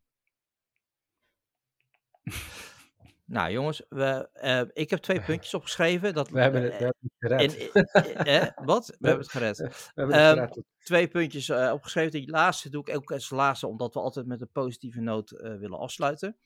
[3.24, 6.14] nou jongens, we, eh, ik heb twee puntjes opgeschreven.
[6.14, 6.85] Dat, We hebben het, we eh,
[7.18, 7.72] hebben het gered.
[7.72, 8.87] en- eh, eh, wat?
[9.01, 9.57] We hebben het gered.
[9.59, 10.64] We hebben het ehm, gered.
[10.79, 12.11] Twee puntjes eh, opgeschreven.
[12.11, 15.55] Die laatste doe ik ook als laatste, omdat we altijd met een positieve noot eh,
[15.57, 16.37] willen afsluiten.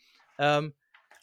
[0.41, 0.70] Ehm,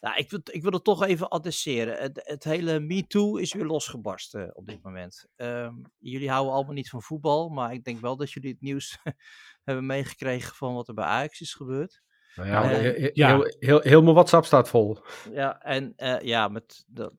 [0.02, 1.98] nou, ik, wil, ik wil het toch even adresseren.
[1.98, 5.26] Het, het hele MeToo is weer losgebarsten op dit moment.
[5.36, 8.98] Ehm, jullie houden allemaal niet van voetbal, maar ik denk wel dat jullie het nieuws
[9.64, 12.02] hebben meegekregen van wat er bij Ajax is gebeurd.
[12.36, 13.28] Nou ja, eh, heel, heel, ja.
[13.28, 14.98] heel, heel, heel mijn WhatsApp staat vol.
[15.32, 17.14] Ja, en eh, ja, met dat,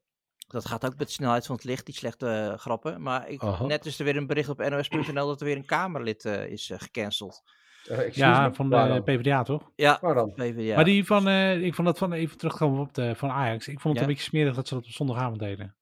[0.49, 3.03] dat gaat ook met de snelheid van het licht, die slechte eh, grappen.
[3.03, 6.25] Maar ik, net is er weer een bericht op nos.nl dat er weer een Kamerlid
[6.25, 7.43] eh, is eh, gecanceld.
[7.89, 9.03] Eh, Ja, me, van de?
[9.05, 9.71] PvdA toch?
[9.77, 10.33] Ja, Waar dan?
[10.33, 10.75] PvdA.
[10.75, 13.69] Maar die van, eh, ik vond dat van even terugkomen op de van Ajax.
[13.69, 14.01] Ik vond het Ja?
[14.09, 15.77] een beetje smerig dat ze dat op zondagavond deden.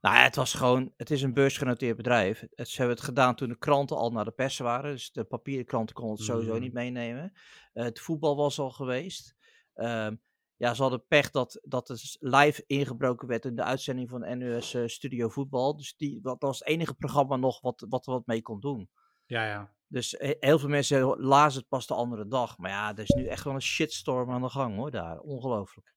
[0.00, 2.44] Nou, ja, het was gewoon, het is een beursgenoteerd bedrijf.
[2.54, 4.90] Het, ze hebben het gedaan toen de kranten al naar de pers waren.
[4.92, 6.60] Dus de papieren kranten konden het sowieso Mm.
[6.60, 7.32] niet meenemen.
[7.72, 9.34] Eh, het voetbal was al geweest.
[9.74, 10.14] Ehm,
[10.56, 14.74] ja, ze hadden pech dat, dat s- live ingebroken werd in de uitzending van NUS
[14.74, 15.76] eh, Studio Voetbal.
[15.76, 18.90] Dus die, dat was het enige programma nog wat, wat er wat mee kon doen.
[19.26, 19.73] Ja, ja.
[19.94, 22.58] Dus he- heel veel mensen lazen het pas de andere dag.
[22.58, 25.18] Maar ja, er is nu echt wel een shitstorm aan de gang hoor, daar.
[25.20, 25.94] Ongelooflijk.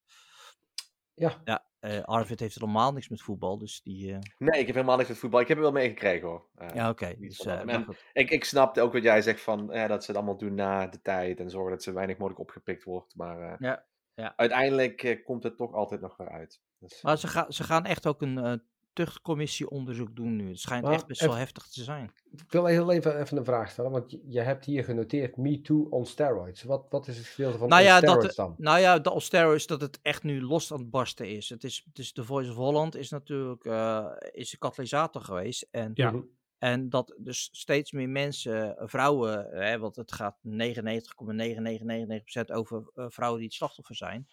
[1.13, 1.41] Ja.
[1.43, 4.13] Ja, eh, Arvid heeft helemaal niks met voetbal, dus die...
[4.13, 5.39] eh, Nee, ik heb helemaal niks met voetbal.
[5.39, 6.49] Ik heb het wel meegekregen hoor.
[6.55, 7.15] Eh, ja, oké.
[7.19, 8.03] dus, eh, goed.
[8.13, 10.87] ik, ik snapte ook wat jij zegt van eh, dat ze het allemaal doen na
[10.87, 13.15] de tijd en zorgen dat ze weinig mogelijk opgepikt wordt.
[13.15, 14.33] Maar eh, Ja, ja.
[14.35, 16.61] uiteindelijk eh, komt het toch altijd nog weer uit.
[16.79, 18.61] Dus, Maar ze, gaan ze gaan echt ook een
[18.99, 20.49] eh tuchtcommissie-onderzoek doen nu.
[20.49, 22.11] Het schijnt Maar echt best wel even- heftig te zijn.
[22.31, 25.87] Ik wil heel even, even een vraag stellen, want je, hebt hier genoteerd Me Too
[25.89, 26.63] on steroids.
[26.63, 28.55] Wat, wat is het gedeelte van Nou on ja, steroids dat, dan?
[28.57, 31.49] nou ja, de steroids dat het echt nu los aan het barsten is.
[31.49, 35.67] Het is, het is de Voice of Holland is natuurlijk eh, is een katalysator geweest.
[35.71, 36.11] En, Ja.
[36.11, 36.21] Mhm.
[36.57, 43.05] en dat dus steeds meer mensen, eh, vrouwen, hè, want het gaat 99,9999% over eh,
[43.09, 44.27] vrouwen die het slachtoffer zijn,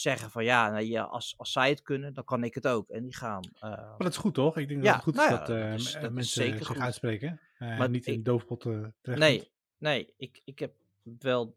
[0.00, 2.88] zeggen van ja, nou, ja als, als zij het kunnen, dan kan ik het ook.
[2.88, 3.42] En die gaan.
[3.54, 4.56] eh, Maar dat is goed toch?
[4.56, 6.10] Ik denk Ja, dat het goed nou is ja, dat, eh, dat is- m- dat
[6.10, 6.78] is mensen zeker zich goed.
[6.78, 7.40] uitspreken.
[7.58, 9.18] Eh, Maar niet in ik- doofpot terecht.
[9.20, 10.72] Nee, nee ik, ik heb
[11.02, 11.56] wel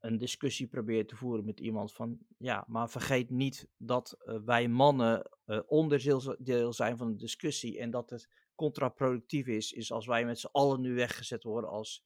[0.00, 4.68] een discussie proberen te voeren met iemand van, ja, maar vergeet niet dat eh, wij
[4.68, 5.30] mannen
[5.66, 10.48] onderdeel zijn van de discussie en dat het contraproductief is, is als wij met z'n
[10.52, 12.04] allen nu weggezet worden als,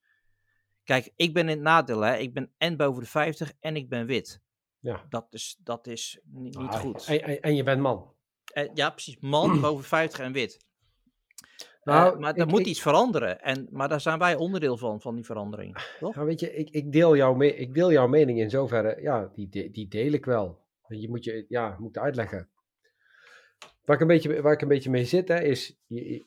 [0.83, 3.89] kijk, ik ben in het nadeel, hè, ik ben en boven de 50 en ik
[3.89, 4.41] ben wit.
[4.83, 5.05] Ja.
[5.09, 7.05] Dat is, dat is ni- niet Ah, goed.
[7.05, 8.13] En, en, en je bent man.
[8.53, 10.65] En, ja, precies, man boven 50 en wit.
[11.83, 13.41] Eh, Nou, maar er moet ik- iets veranderen.
[13.41, 15.95] En, maar daar zijn wij onderdeel van, van die verandering.
[15.99, 16.15] Toch?
[16.15, 19.31] Nou, weet je, ik, ik, deel jouw me- ik deel jouw mening in zoverre, ja,
[19.35, 20.61] die, die deel ik wel.
[20.87, 22.49] Je moet je, ja, moet uitleggen.
[23.85, 26.25] Waar ik een beetje, waar ik een beetje mee zit, hè, is, je-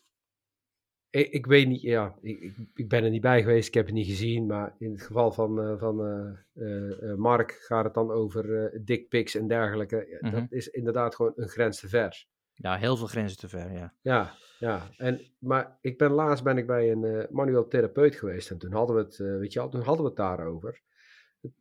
[1.11, 3.95] ik, ik weet niet, ja, ik, ik, ben er niet bij geweest, ik heb het
[3.95, 6.07] niet gezien, maar in het geval van, eh, van
[6.53, 10.07] eh, eh, Mark gaat het dan over dickpics en dergelijke.
[10.09, 10.41] Ja, Mhm.
[10.41, 12.27] Dat is inderdaad gewoon een grens te ver.
[12.55, 13.95] Ja, heel veel grenzen te ver, ja.
[14.01, 14.89] Ja, ja.
[14.97, 18.97] En, maar ik ben laatst ben ik bij een manueel therapeut geweest en toen hadden
[18.97, 20.83] we het, weet je wel, toen hadden we het daarover.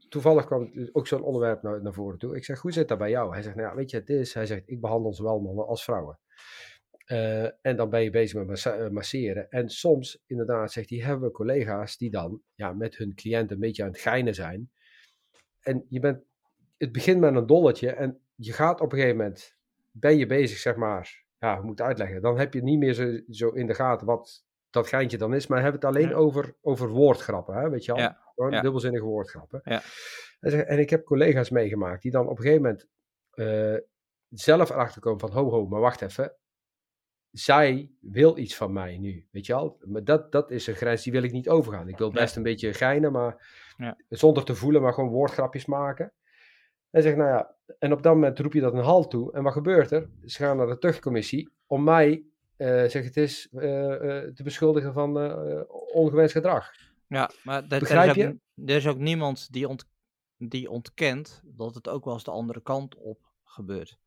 [0.09, 2.35] Toevallig kwam het ook zo'n onderwerp naar, naar voren toe.
[2.35, 3.33] Ik zeg, hoe zit dat bij jou?
[3.33, 5.83] Hij zegt, nou ja, weet je, het is, hij zegt, ik behandel zowel mannen als
[5.83, 6.19] vrouwen.
[7.05, 9.49] Eh, en dan ben je bezig met eh, masseren.
[9.49, 13.59] En soms, inderdaad, zegt hij, hebben we collega's die dan ja, met hun cliënt een
[13.59, 14.71] beetje aan het geinen zijn.
[15.61, 16.23] En je bent,
[16.77, 19.55] het begint met een dolletje en je gaat op een gegeven moment,
[19.91, 22.21] ben je bezig, zeg maar, ja, hoe moet ik het uitleggen?
[22.21, 25.47] Dan heb je niet meer zo, zo in de gaten wat dat geintje dan is,
[25.47, 26.15] maar hebben het alleen Ja.
[26.15, 28.01] over, over woordgrappen, hè, weet je wel?
[28.01, 28.61] Ja, Gewoon ja.
[28.61, 29.61] dubbelzinnige woordgrappen.
[29.63, 29.81] Ja.
[30.39, 32.87] En, en ik heb collega's meegemaakt die dan op een gegeven moment
[33.31, 33.87] eh,
[34.29, 36.35] zelf erachter komen van, ho ho, maar wacht even,
[37.37, 39.77] zij wil iets van mij nu, weet je wel?
[39.85, 41.87] Maar dat, dat is een grens die wil ik niet overgaan.
[41.87, 43.97] Ik wil best een beetje geinen, maar Ja.
[44.09, 46.11] zonder te voelen, maar gewoon woordgrapjes maken.
[46.89, 49.33] En zeg, nou ja, en op dat moment roep je dat een halt toe.
[49.33, 50.09] En wat gebeurt er?
[50.25, 52.23] Ze gaan naar de tuchtcommissie om mij,
[52.57, 55.17] eh, zeg het is, eh, eh, te beschuldigen van
[55.93, 56.71] ongewenst gedrag.
[57.07, 58.27] Ja, maar er, er Begrijp is je?
[58.27, 58.35] ook,
[58.69, 59.87] er is ook niemand die ont...
[60.37, 63.97] die ontkent dat het ook wel eens de andere kant op gebeurt.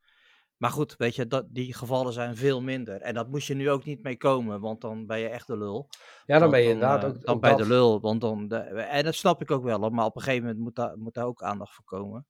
[0.59, 3.01] Maar goed, weet je, dat, die gevallen zijn veel minder.
[3.01, 5.57] En dat moest je nu ook niet mee komen, want dan ben je echt de
[5.57, 5.87] lul.
[6.25, 7.57] Ja, dan Want ben je inderdaad eh, ook, Dan dat.
[7.57, 8.47] de lul, want dan...
[8.47, 11.13] De, en dat snap ik ook wel, maar op een gegeven moment moet daar, moet
[11.13, 12.27] daar ook aandacht voor komen.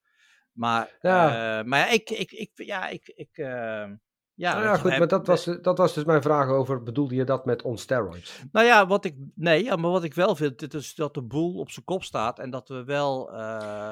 [0.51, 1.63] Maar Ja.
[1.65, 3.85] maar ja, ik, ik, ik, ja, ik, ik, eh,
[4.33, 7.23] ja, Nou ja, goed, maar dat was, dat was dus mijn vraag over, bedoelde je
[7.23, 8.41] dat met on steroids?
[8.51, 11.55] Nou ja, wat ik, nee, maar wat ik wel vind, dit is dat de boel
[11.59, 13.37] op zijn kop staat en dat we wel, eh,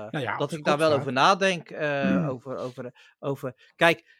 [0.09, 0.99] Nou ja, dat ik daar wel staat.
[0.99, 4.15] over nadenk, eh, over, over, over, kijk,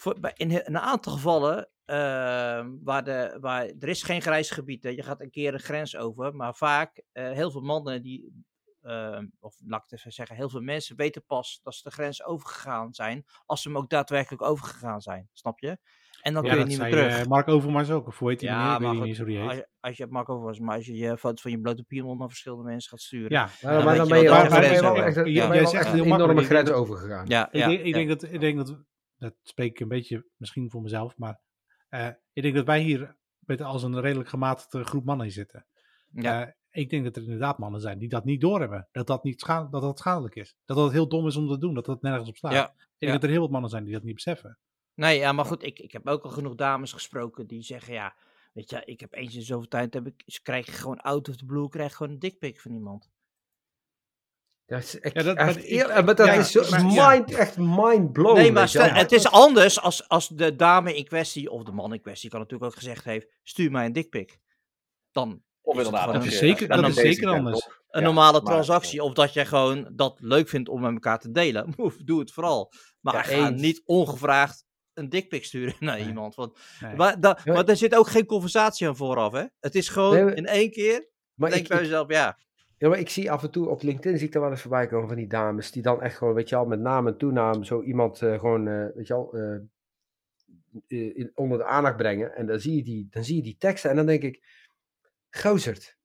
[0.00, 4.88] voor, in een aantal gevallen, eh, waar, de, waar, er is geen grijs gebied, hè.
[4.88, 8.44] je gaat een keer een grens over, maar vaak, eh, heel veel mannen die,
[8.80, 11.90] eh, of laat ik het even zeggen, heel veel mensen weten pas dat ze de
[11.90, 15.78] grens overgegaan zijn, als ze hem ook daadwerkelijk overgegaan zijn, snap je?
[16.20, 17.18] En dan Ja, kun je dat niet meer terug.
[17.20, 18.06] eh, Mark Overmars ook.
[18.06, 18.42] Of hoe heet?
[18.42, 19.46] Ik weet maar niet goed, eens hoe die heet.
[19.48, 22.14] als je, als je Marco was, maar als je je foto van je blote piemel
[22.16, 23.30] naar verschillende mensen gaat sturen.
[23.30, 26.42] Ja, Ja, dan dan dan er ben je wel echt, Ja, zegt echt een enorme
[26.42, 27.24] grens overgegaan.
[27.28, 27.92] ja, Ik, ja, denk, ik, ja.
[27.92, 28.78] denk dat, ik denk dat,
[29.20, 31.40] dat spreek ik een beetje misschien voor mezelf, maar
[31.88, 35.66] eh, ik denk dat wij hier met als een redelijk gematigde groep mannen in zitten.
[36.12, 36.46] Ja.
[36.46, 38.88] Eh, ik denk dat er inderdaad mannen zijn die dat niet doorhebben.
[38.92, 40.56] Dat dat, niet scha- dat dat schadelijk is.
[40.64, 41.74] Dat dat heel dom is om te doen.
[41.74, 42.52] Dat dat nergens op staat.
[42.52, 43.12] Ja, Ik denk ja.
[43.12, 44.58] dat er heel wat mannen zijn die dat niet beseffen.
[44.94, 48.16] Nee, ja, maar goed, ik, ik heb ook al genoeg dames gesproken die zeggen, ja,
[48.52, 51.36] weet je, ik heb eens in zoveel tijd, heb ik, ze krijgen gewoon out of
[51.36, 53.10] the blue, krijg gewoon een dickpic van iemand.
[54.70, 56.70] Ja, het is echt, Ja, dat- echt maar ik- eer- maar dat ja, is zo
[56.70, 57.08] maar- ja.
[57.10, 58.38] mind, echt mind blowing.
[58.38, 61.92] nee, maar stel- het is anders als, als de dame in kwestie, of de man
[61.94, 64.38] in kwestie, kan natuurlijk ook gezegd heeft, stuur mij een dickpic.
[65.12, 67.66] Dan Of is het inderdaad, Dat is zeker, dat is zeker anders.
[67.88, 69.02] een Ja, normale maar- transactie.
[69.02, 71.74] Of dat je gewoon dat leuk vindt om met elkaar te delen.
[72.04, 72.72] Doe het vooral.
[73.00, 73.60] Maar Ja, ga eens.
[73.60, 74.64] niet ongevraagd
[74.94, 76.06] een dickpic sturen naar Nee.
[76.06, 76.34] iemand.
[76.34, 76.94] Want, Nee.
[76.96, 79.44] maar, da, maar er zit ook geen conversatie aan vooraf, hè?
[79.60, 81.08] Het is gewoon Nee, maar- in één keer.
[81.34, 82.38] Maar denk ik, bij ik, jezelf, ja.
[82.80, 84.86] Ja, maar ik zie af en toe op LinkedIn zie ik er wel eens voorbij
[84.86, 87.64] komen van die dames die dan echt gewoon, weet je wel, met naam en toenaam
[87.64, 89.54] zo iemand eh, gewoon, eh, weet je wel, eh,
[90.88, 92.34] eh, in- onder de aandacht brengen.
[92.36, 94.42] En dan zie, je die, dan zie je die teksten en dan denk ik,
[95.30, 95.98] gozerd,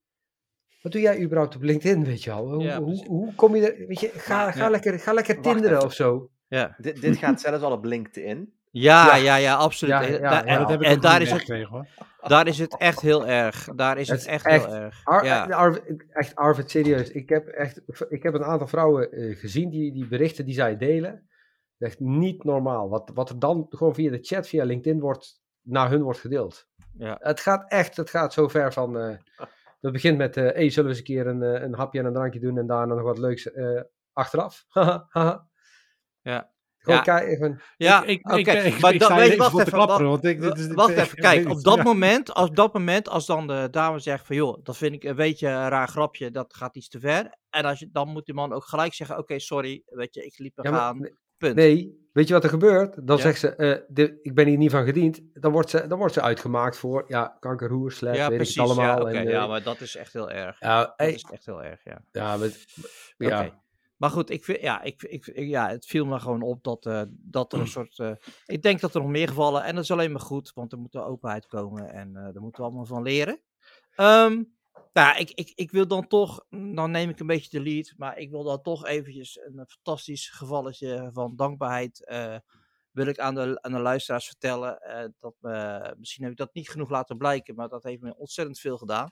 [0.82, 2.54] wat doe jij überhaupt op LinkedIn, weet je wel?
[2.54, 4.70] Hoe, Ja, hoe, hoe kom je er, weet je, ga, ga Ja.
[4.70, 5.86] lekker, ga lekker Wacht tinderen even.
[5.88, 6.30] of zo.
[6.48, 8.54] Ja, Dit, dit gaat zelfs al op LinkedIn.
[8.82, 9.36] Ja, Ja.
[9.36, 9.94] ja, absoluut.
[9.94, 10.68] Ja, Eh, ja, daar- ja.
[10.80, 11.88] en daar, is het, hoor.
[12.22, 13.68] daar is het echt heel erg.
[13.76, 15.02] Daar is Het het is echt, echt heel erg.
[15.04, 15.46] Ar- ja.
[15.46, 17.12] Arvid- echt, Arvid, serieus.
[17.12, 20.78] Ik heb, echt, ik heb een aantal vrouwen eh, gezien die, die berichten die zij
[20.78, 21.30] delen.
[21.78, 22.90] Echt niet normaal.
[22.90, 26.68] Wat, wat er dan gewoon via de chat, via LinkedIn wordt, naar hun wordt gedeeld.
[26.98, 27.18] Ja.
[27.20, 29.00] Het gaat echt, het gaat zo ver van...
[29.00, 29.18] eh
[29.82, 32.06] dat begint met, eh hey, zullen we eens een keer een, eh, een hapje en
[32.06, 33.82] een drankje doen en daarna nog wat leuks eh,
[34.14, 34.66] achteraf?
[36.22, 36.54] Ja.
[36.86, 37.38] Ja.
[37.38, 37.60] van...
[37.78, 38.38] Ja, ik, ik, oké.
[38.40, 39.72] ik, ik, maar ik weet even wacht even.
[39.72, 41.84] klapperen, wacht- want ik, dit is, dit- Wacht even, kijk, op dat, ja.
[41.84, 45.16] moment, als dat moment, als dan de dame zegt van joh, dat vind ik een
[45.16, 47.38] beetje een raar grapje, dat gaat iets te ver.
[47.50, 50.38] En als je, dan moet die man ook gelijk zeggen, oké, sorry, weet je, ik
[50.40, 51.56] liep er Ja, maar- gaan, punt.
[51.56, 53.08] Nee, weet je wat er gebeurt?
[53.08, 53.22] Dan Ja.
[53.22, 55.22] zegt ze, eh, de, ik ben hier niet van gediend.
[55.34, 58.62] Dan wordt ze, dan wordt ze uitgemaakt voor, ja, kankerhoer, slet, ja, weet precies, ik
[58.62, 59.10] het allemaal.
[59.10, 60.60] ja, en, eh, ja, maar dat is echt heel erg.
[60.60, 62.02] ja, Dat is echt heel erg, ja.
[62.12, 62.66] ja, met,
[63.18, 63.64] ja.
[63.98, 67.02] Maar goed, ik vind, ja, ik, ik, ja, het viel me gewoon op dat, eh,
[67.10, 68.00] dat er een soort.
[68.00, 68.12] eh,
[68.46, 69.64] ik denk dat er nog meer gevallen.
[69.64, 71.90] En dat is alleen maar goed, want er moet openheid komen.
[71.90, 73.42] En eh daar moeten we allemaal van leren.
[73.96, 74.34] Ehm,
[74.94, 76.46] nou, ja, ik, ik, ik wil dan toch.
[76.50, 77.94] Dan neem ik een beetje de lead.
[77.98, 82.00] Maar ik wil dan toch eventjes een fantastisch gevalletje van dankbaarheid.
[82.92, 84.80] wil ik aan de, aan de luisteraars vertellen.
[85.20, 85.36] dat
[85.98, 87.56] misschien heb ik dat niet genoeg laten blijken.
[87.56, 89.10] Maar dat heeft me ontzettend veel gedaan.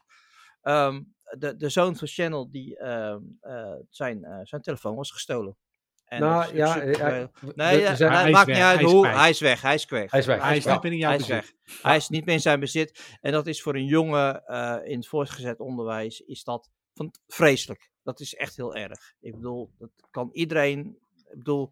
[0.62, 1.02] Ehm,
[1.38, 5.58] de, de zoon van Channel, die, ehm, eh, zijn, eh, zijn telefoon was gestolen.
[6.06, 8.76] En Nou is ja, super- eh, nee, ja, zijn- hij is maakt weg, niet uit
[8.80, 9.08] hij is hoe.
[9.08, 10.12] Hij is weg, hij is weg.
[10.12, 10.42] Hij is weg.
[10.42, 11.56] Hij is niet meer in jouw Hij is bezit.
[11.66, 11.82] weg.
[11.82, 13.18] Hij is niet meer in zijn bezit.
[13.22, 17.92] En dat is voor een jongen eh, in het voortgezet onderwijs is dat van, vreselijk.
[18.04, 19.14] Dat is echt heel erg.
[19.20, 20.98] Ik bedoel, dat kan iedereen.
[21.32, 21.72] Ik bedoel,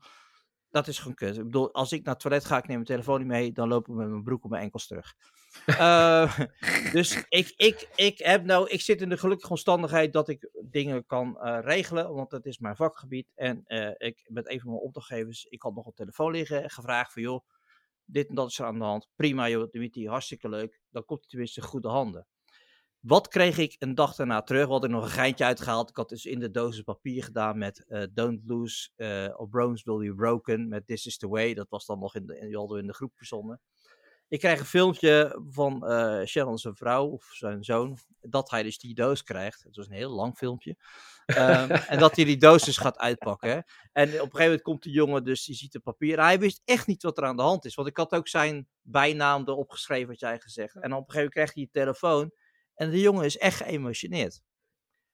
[0.69, 1.37] dat is gewoon kut.
[1.37, 3.67] Ik bedoel, als ik naar het toilet ga, ik neem mijn telefoon niet mee, dan
[3.67, 5.15] loop ik met mijn broek op mijn enkels terug.
[5.65, 6.39] Eh,
[6.93, 11.05] dus ik, ik, ik, heb nou, ik zit in de gelukkige omstandigheid dat ik dingen
[11.05, 13.31] kan eh, regelen, want dat is mijn vakgebied.
[13.35, 16.69] En eh, ik met een van mijn opdrachtgevers, ik had nog op telefoon liggen en
[16.69, 17.45] gevraagd van joh,
[18.05, 19.07] dit en dat is er aan de hand.
[19.15, 20.81] Prima joh, Dimitri, hartstikke leuk.
[20.89, 22.27] Dan komt hij tenminste in goede handen.
[22.99, 24.67] Wat kreeg ik een dag daarna terug?
[24.67, 25.89] Wat ik nog een geintje uitgehaald.
[25.89, 29.49] Ik had dus in de dozen papier gedaan met Don't Lose eh or
[29.83, 30.67] Will Be Broken.
[30.67, 31.53] Met This Is The Way.
[31.53, 33.61] Dat was dan nog in de, in, in de groep verzonnen.
[34.31, 37.97] Ik krijg een filmpje van eh Shannon zijn vrouw of zijn zoon.
[38.21, 39.63] Dat hij dus die doos krijgt.
[39.63, 40.75] Het was een heel lang filmpje.
[41.25, 43.49] Ehm, en dat hij die doos dus gaat uitpakken.
[43.49, 43.55] hè.
[43.91, 46.19] En op een gegeven moment komt de jongen dus, die ziet het papier.
[46.19, 47.75] Hij wist echt niet wat er aan de hand is.
[47.75, 50.75] Want ik had ook zijn bijnaam erop geschreven, wat jij gezegd.
[50.75, 52.31] En op een gegeven moment krijgt hij een telefoon.
[52.75, 54.41] En de jongen is echt geëmotioneerd.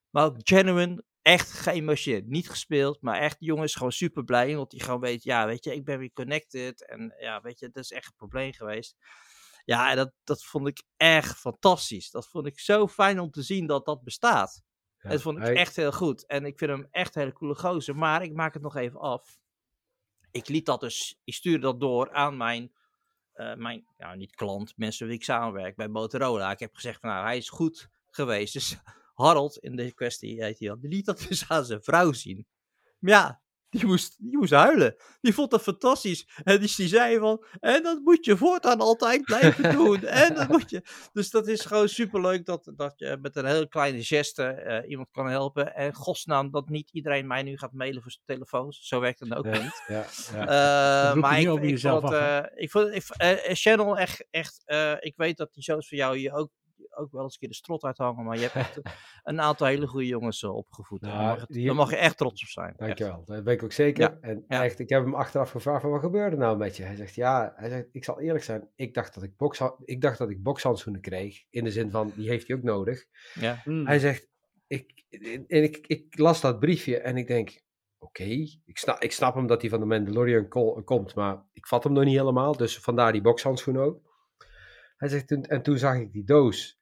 [0.10, 2.28] Maar ook genuine, echt geëmotioneerd.
[2.28, 4.52] Niet gespeeld, maar echt, de jongen is gewoon super blij.
[4.52, 6.88] Omdat hij gewoon weet, ja, weet je, ik ben weer connected.
[6.88, 8.98] En ja, weet je, dat is echt een probleem geweest.
[9.66, 12.12] Ja, en dat, dat vond ik echt fantastisch.
[12.12, 14.62] Dat vond ik zo fijn om te zien dat dat bestaat.
[14.98, 16.26] Ja, dat vond ik hij- echt heel goed.
[16.26, 17.96] En ik vind hem echt een hele coole gozer.
[17.96, 19.38] Maar ik maak het nog even af.
[20.32, 22.72] Ik liet dat dus, ik stuurde dat door aan mijn,
[23.34, 26.52] eh, mijn ja, niet klant, mensen wie ik samenwerk bij Motorola.
[26.52, 28.54] Ik heb gezegd van, nou, hij is goed geweest.
[28.54, 28.78] Dus
[29.18, 32.46] Harold, in deze kwestie heet hij dan, die liet dat dus aan zijn vrouw zien.
[33.00, 34.96] Maar ja, die moest, die moest huilen.
[35.22, 36.28] Die vond dat fantastisch.
[36.44, 40.04] En dus die zei van, en dat moet je voortaan altijd blijven doen.
[40.04, 40.82] En dat moet je.
[41.14, 45.08] Dus dat is gewoon superleuk dat, dat je met een hele kleine geste eh, iemand
[45.12, 45.76] kan helpen.
[45.76, 48.88] En godsnaam dat niet iedereen mij nu gaat mailen voor zijn telefoons.
[48.88, 49.84] Zo werkt het ook Ja, niet.
[49.88, 51.10] ja, ja.
[51.14, 53.04] Je maar ik, ik vond eh, ik vond, ik,
[53.58, 54.64] Channel echt, echt
[55.00, 56.52] ik weet dat die shows van jou je ook,
[56.98, 58.80] ook wel eens een keer de strot uithangen, maar je hebt echt
[59.24, 61.02] een aantal hele goede jongens eh, opgevoed.
[61.02, 62.74] Nou, daar, mag het- die- daar mag je echt trots op zijn.
[62.78, 64.02] Dankjewel, dat weet ik ook zeker.
[64.04, 64.64] Ja, En ja.
[64.64, 66.84] echt, ik heb hem achteraf gevraagd van wat gebeurde nou met je?
[66.84, 70.02] Hij zegt ja, hij zegt, ik zal eerlijk zijn, ik dacht dat ik, boksha- ik,
[70.02, 71.44] dacht dat ik bokshandschoenen kreeg.
[71.50, 73.06] In de zin van, die heeft hij ook nodig.
[73.34, 73.62] Ja.
[73.64, 74.28] Hij zegt,
[74.68, 75.06] ik,
[75.48, 77.62] en ik, ik las dat briefje en ik denk,
[78.00, 78.24] oké,
[78.66, 81.84] ik, snap, ik snap hem dat hij van de Mandalorian ko- komt, maar ik vat
[81.84, 84.06] hem nog niet helemaal, dus vandaar die bokshandschoen ook.
[84.98, 86.77] Hij zegt, en toen zag ik die doos.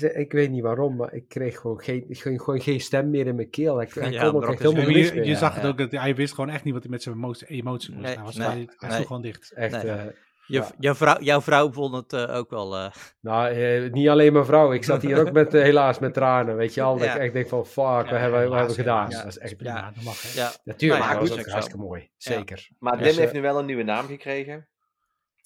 [0.00, 3.10] Hij zei, ik weet niet waarom, maar ik kreeg gewoon geen, ging gewoon geen stem
[3.10, 3.80] meer in mijn keel.
[3.80, 5.24] Ik, ik Ja, kon ook echt is helemaal niks je, meer.
[5.24, 7.46] je zag het ook, dat hij wist gewoon echt niet wat hij met zijn emotie,
[7.46, 8.04] emotie moest.
[8.06, 8.90] Nee, hij was nee, hij nee.
[8.90, 9.52] stond gewoon dicht.
[9.52, 9.92] Echt, Nee.
[9.92, 10.04] eh,
[10.46, 10.70] Je, Ja.
[10.78, 12.76] jouw, vrouw, jouw vrouw vond het eh, ook wel.
[12.76, 12.90] eh,
[13.20, 14.72] nou, eh, niet alleen mijn vrouw.
[14.72, 16.96] Ik zat hier ook met, helaas met tranen, weet je al.
[16.96, 17.14] Dat Ja.
[17.14, 19.10] ik echt denk van, fuck, Ja, hebben, we- hebben we helaas, gedaan?
[19.10, 19.90] Dat is echt Prima, Ja.
[19.94, 20.40] dat mag hè.
[20.40, 22.10] ja, Natuurlijk, ja, maar dat was ook hartstikke mooi.
[22.16, 22.68] Zeker.
[22.78, 24.68] Maar Dus, Dim eh, heeft nu wel een nieuwe naam gekregen.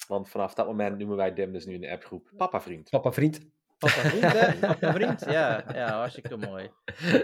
[0.09, 2.91] Want vanaf dat moment noemen wij Dim dus nu in de appgroep Papa Vriend.
[2.91, 3.41] Papa vriend.
[3.79, 4.55] Papa vriend, hè?
[4.55, 5.65] Papa vriend, ja.
[5.73, 6.71] Ja, hartstikke mooi.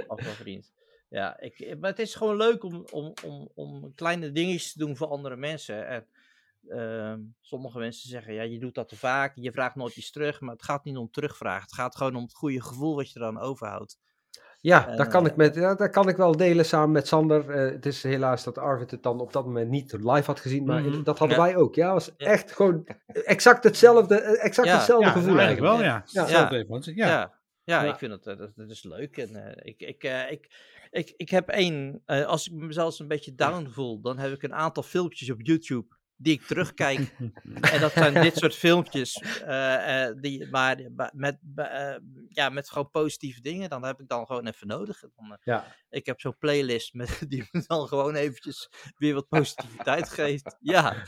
[0.06, 0.72] Papa vriend.
[1.08, 4.96] Ja, ik, maar het is gewoon leuk om, om, om, om kleine dingetjes te doen
[4.96, 5.86] voor andere mensen.
[5.86, 6.06] En
[6.68, 10.40] ehm, sommige mensen zeggen, ja, je doet dat te vaak, je vraagt nooit iets terug.
[10.40, 11.62] Maar het gaat niet om terugvragen.
[11.62, 13.98] Het gaat gewoon om het goede gevoel wat je er dan overhoudt.
[14.64, 17.06] Ja, En, dat, kan eh, ik met, ja, dat kan ik wel delen samen met
[17.06, 17.50] Sander.
[17.50, 20.64] Eh, het is helaas dat Arvid het dan op dat moment niet live had gezien,
[20.64, 21.02] maar Mhm.
[21.02, 21.42] dat hadden Ja.
[21.42, 21.74] wij ook.
[21.74, 22.26] Ja, was Ja.
[22.26, 24.74] echt gewoon exact hetzelfde, eh, exact Ja.
[24.76, 25.38] hetzelfde Ja, gevoel.
[25.38, 25.76] eigenlijk eigenlijk.
[25.76, 25.94] wel, ja.
[25.94, 26.00] Ja.
[26.00, 27.32] Hetzelfde Ja, Ja.
[27.64, 27.92] ja, Ja.
[27.92, 29.16] ik vind het, eh, dat, dat is leuk.
[29.16, 30.48] En, eh, ik, ik, eh, ik,
[30.90, 34.42] ik, ik heb één, eh, als ik mezelf een beetje down voel, dan heb ik
[34.42, 37.14] een aantal filmpjes op YouTube die ik terugkijk.
[37.72, 39.14] en dat zijn dit soort filmpjes,
[39.46, 40.80] eh, eh, die, maar
[41.12, 41.96] met, eh,
[42.28, 43.70] ja, met gewoon positieve dingen.
[43.70, 45.00] Dan heb ik dan gewoon even nodig.
[45.00, 45.74] Dan, Ja.
[45.90, 50.56] Ik heb zo'n playlist met, die me dan gewoon eventjes weer wat positiviteit geeft.
[50.60, 51.04] Ja.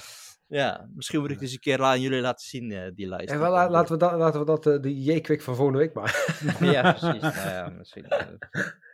[0.49, 3.31] Ja, misschien moet ik dus een keer aan jullie laten zien, eh, die lijst.
[3.33, 5.95] En wel, la- laten we dat, laten we dat eh, de J-Quick van volgende week
[5.95, 6.15] maken.
[6.73, 7.21] Ja, precies.
[7.37, 8.27] nou ja, misschien eh,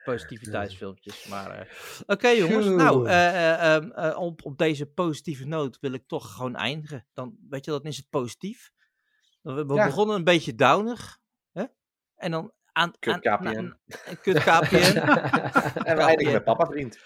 [0.04, 1.26] positiviteitsfilmpjes.
[1.26, 1.66] Maar eh,
[2.06, 2.66] oké, jongens.
[2.66, 7.06] Nou, eh, eh, ehm, eh, op, op deze positieve noot wil ik toch gewoon eindigen.
[7.12, 8.70] Dan, weet je, dan is het positief.
[9.42, 9.86] We, we Ja.
[9.86, 11.18] begonnen een beetje downig.
[11.52, 11.64] Hè?
[12.16, 12.92] En dan aan...
[12.98, 13.72] Kut KPN.
[14.22, 14.44] Kut.
[15.84, 16.98] En we eindigen met Papa Vriend.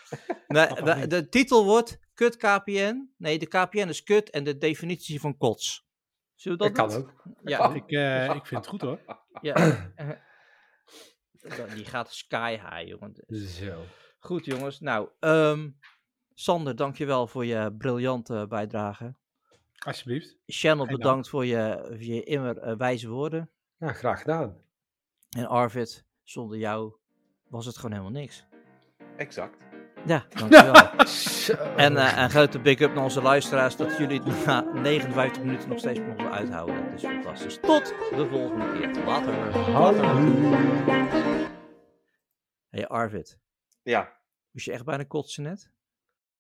[0.47, 1.11] Nee, Papa we- vriend.
[1.11, 3.11] de titel wordt Kut KPN.
[3.17, 5.87] Nee, de KPN is kut en de definitie van kots.
[6.35, 7.11] Zullen we Dat dat kan doen?
[7.11, 7.23] ook.
[7.43, 9.01] Ja, Ik, eh, ik vind het goed hoor.
[9.41, 9.55] ja.
[9.55, 10.11] Eh,
[11.75, 13.25] Die gaat sky high, jongen.
[13.49, 13.83] Zo.
[14.19, 14.81] Goed, jongens.
[14.81, 15.71] Nou, ehm,
[16.35, 19.15] Sander, dankjewel voor je briljante bijdrage.
[19.79, 20.37] Alsjeblieft.
[20.47, 23.51] Channel, bedankt voor je, voor je immer eh, wijze woorden.
[23.79, 24.57] Ja, graag gedaan.
[25.37, 26.95] En Arvid, zonder jou
[27.49, 28.45] was het gewoon helemaal niks.
[29.17, 29.65] Exact.
[30.07, 30.75] Ja, dankjewel.
[31.77, 35.79] En eh, een grote big-up naar onze luisteraars dat jullie het na 59 minuten nog
[35.79, 36.85] steeds mogen uithouden.
[36.91, 37.59] Dat is fantastisch.
[37.63, 39.05] Tot de volgende keer.
[39.05, 39.35] Later.
[39.73, 40.03] Hallo.
[42.71, 43.39] Hey Arvid,
[43.83, 44.13] Ja,
[44.51, 45.71] moest je echt bijna kotsen net?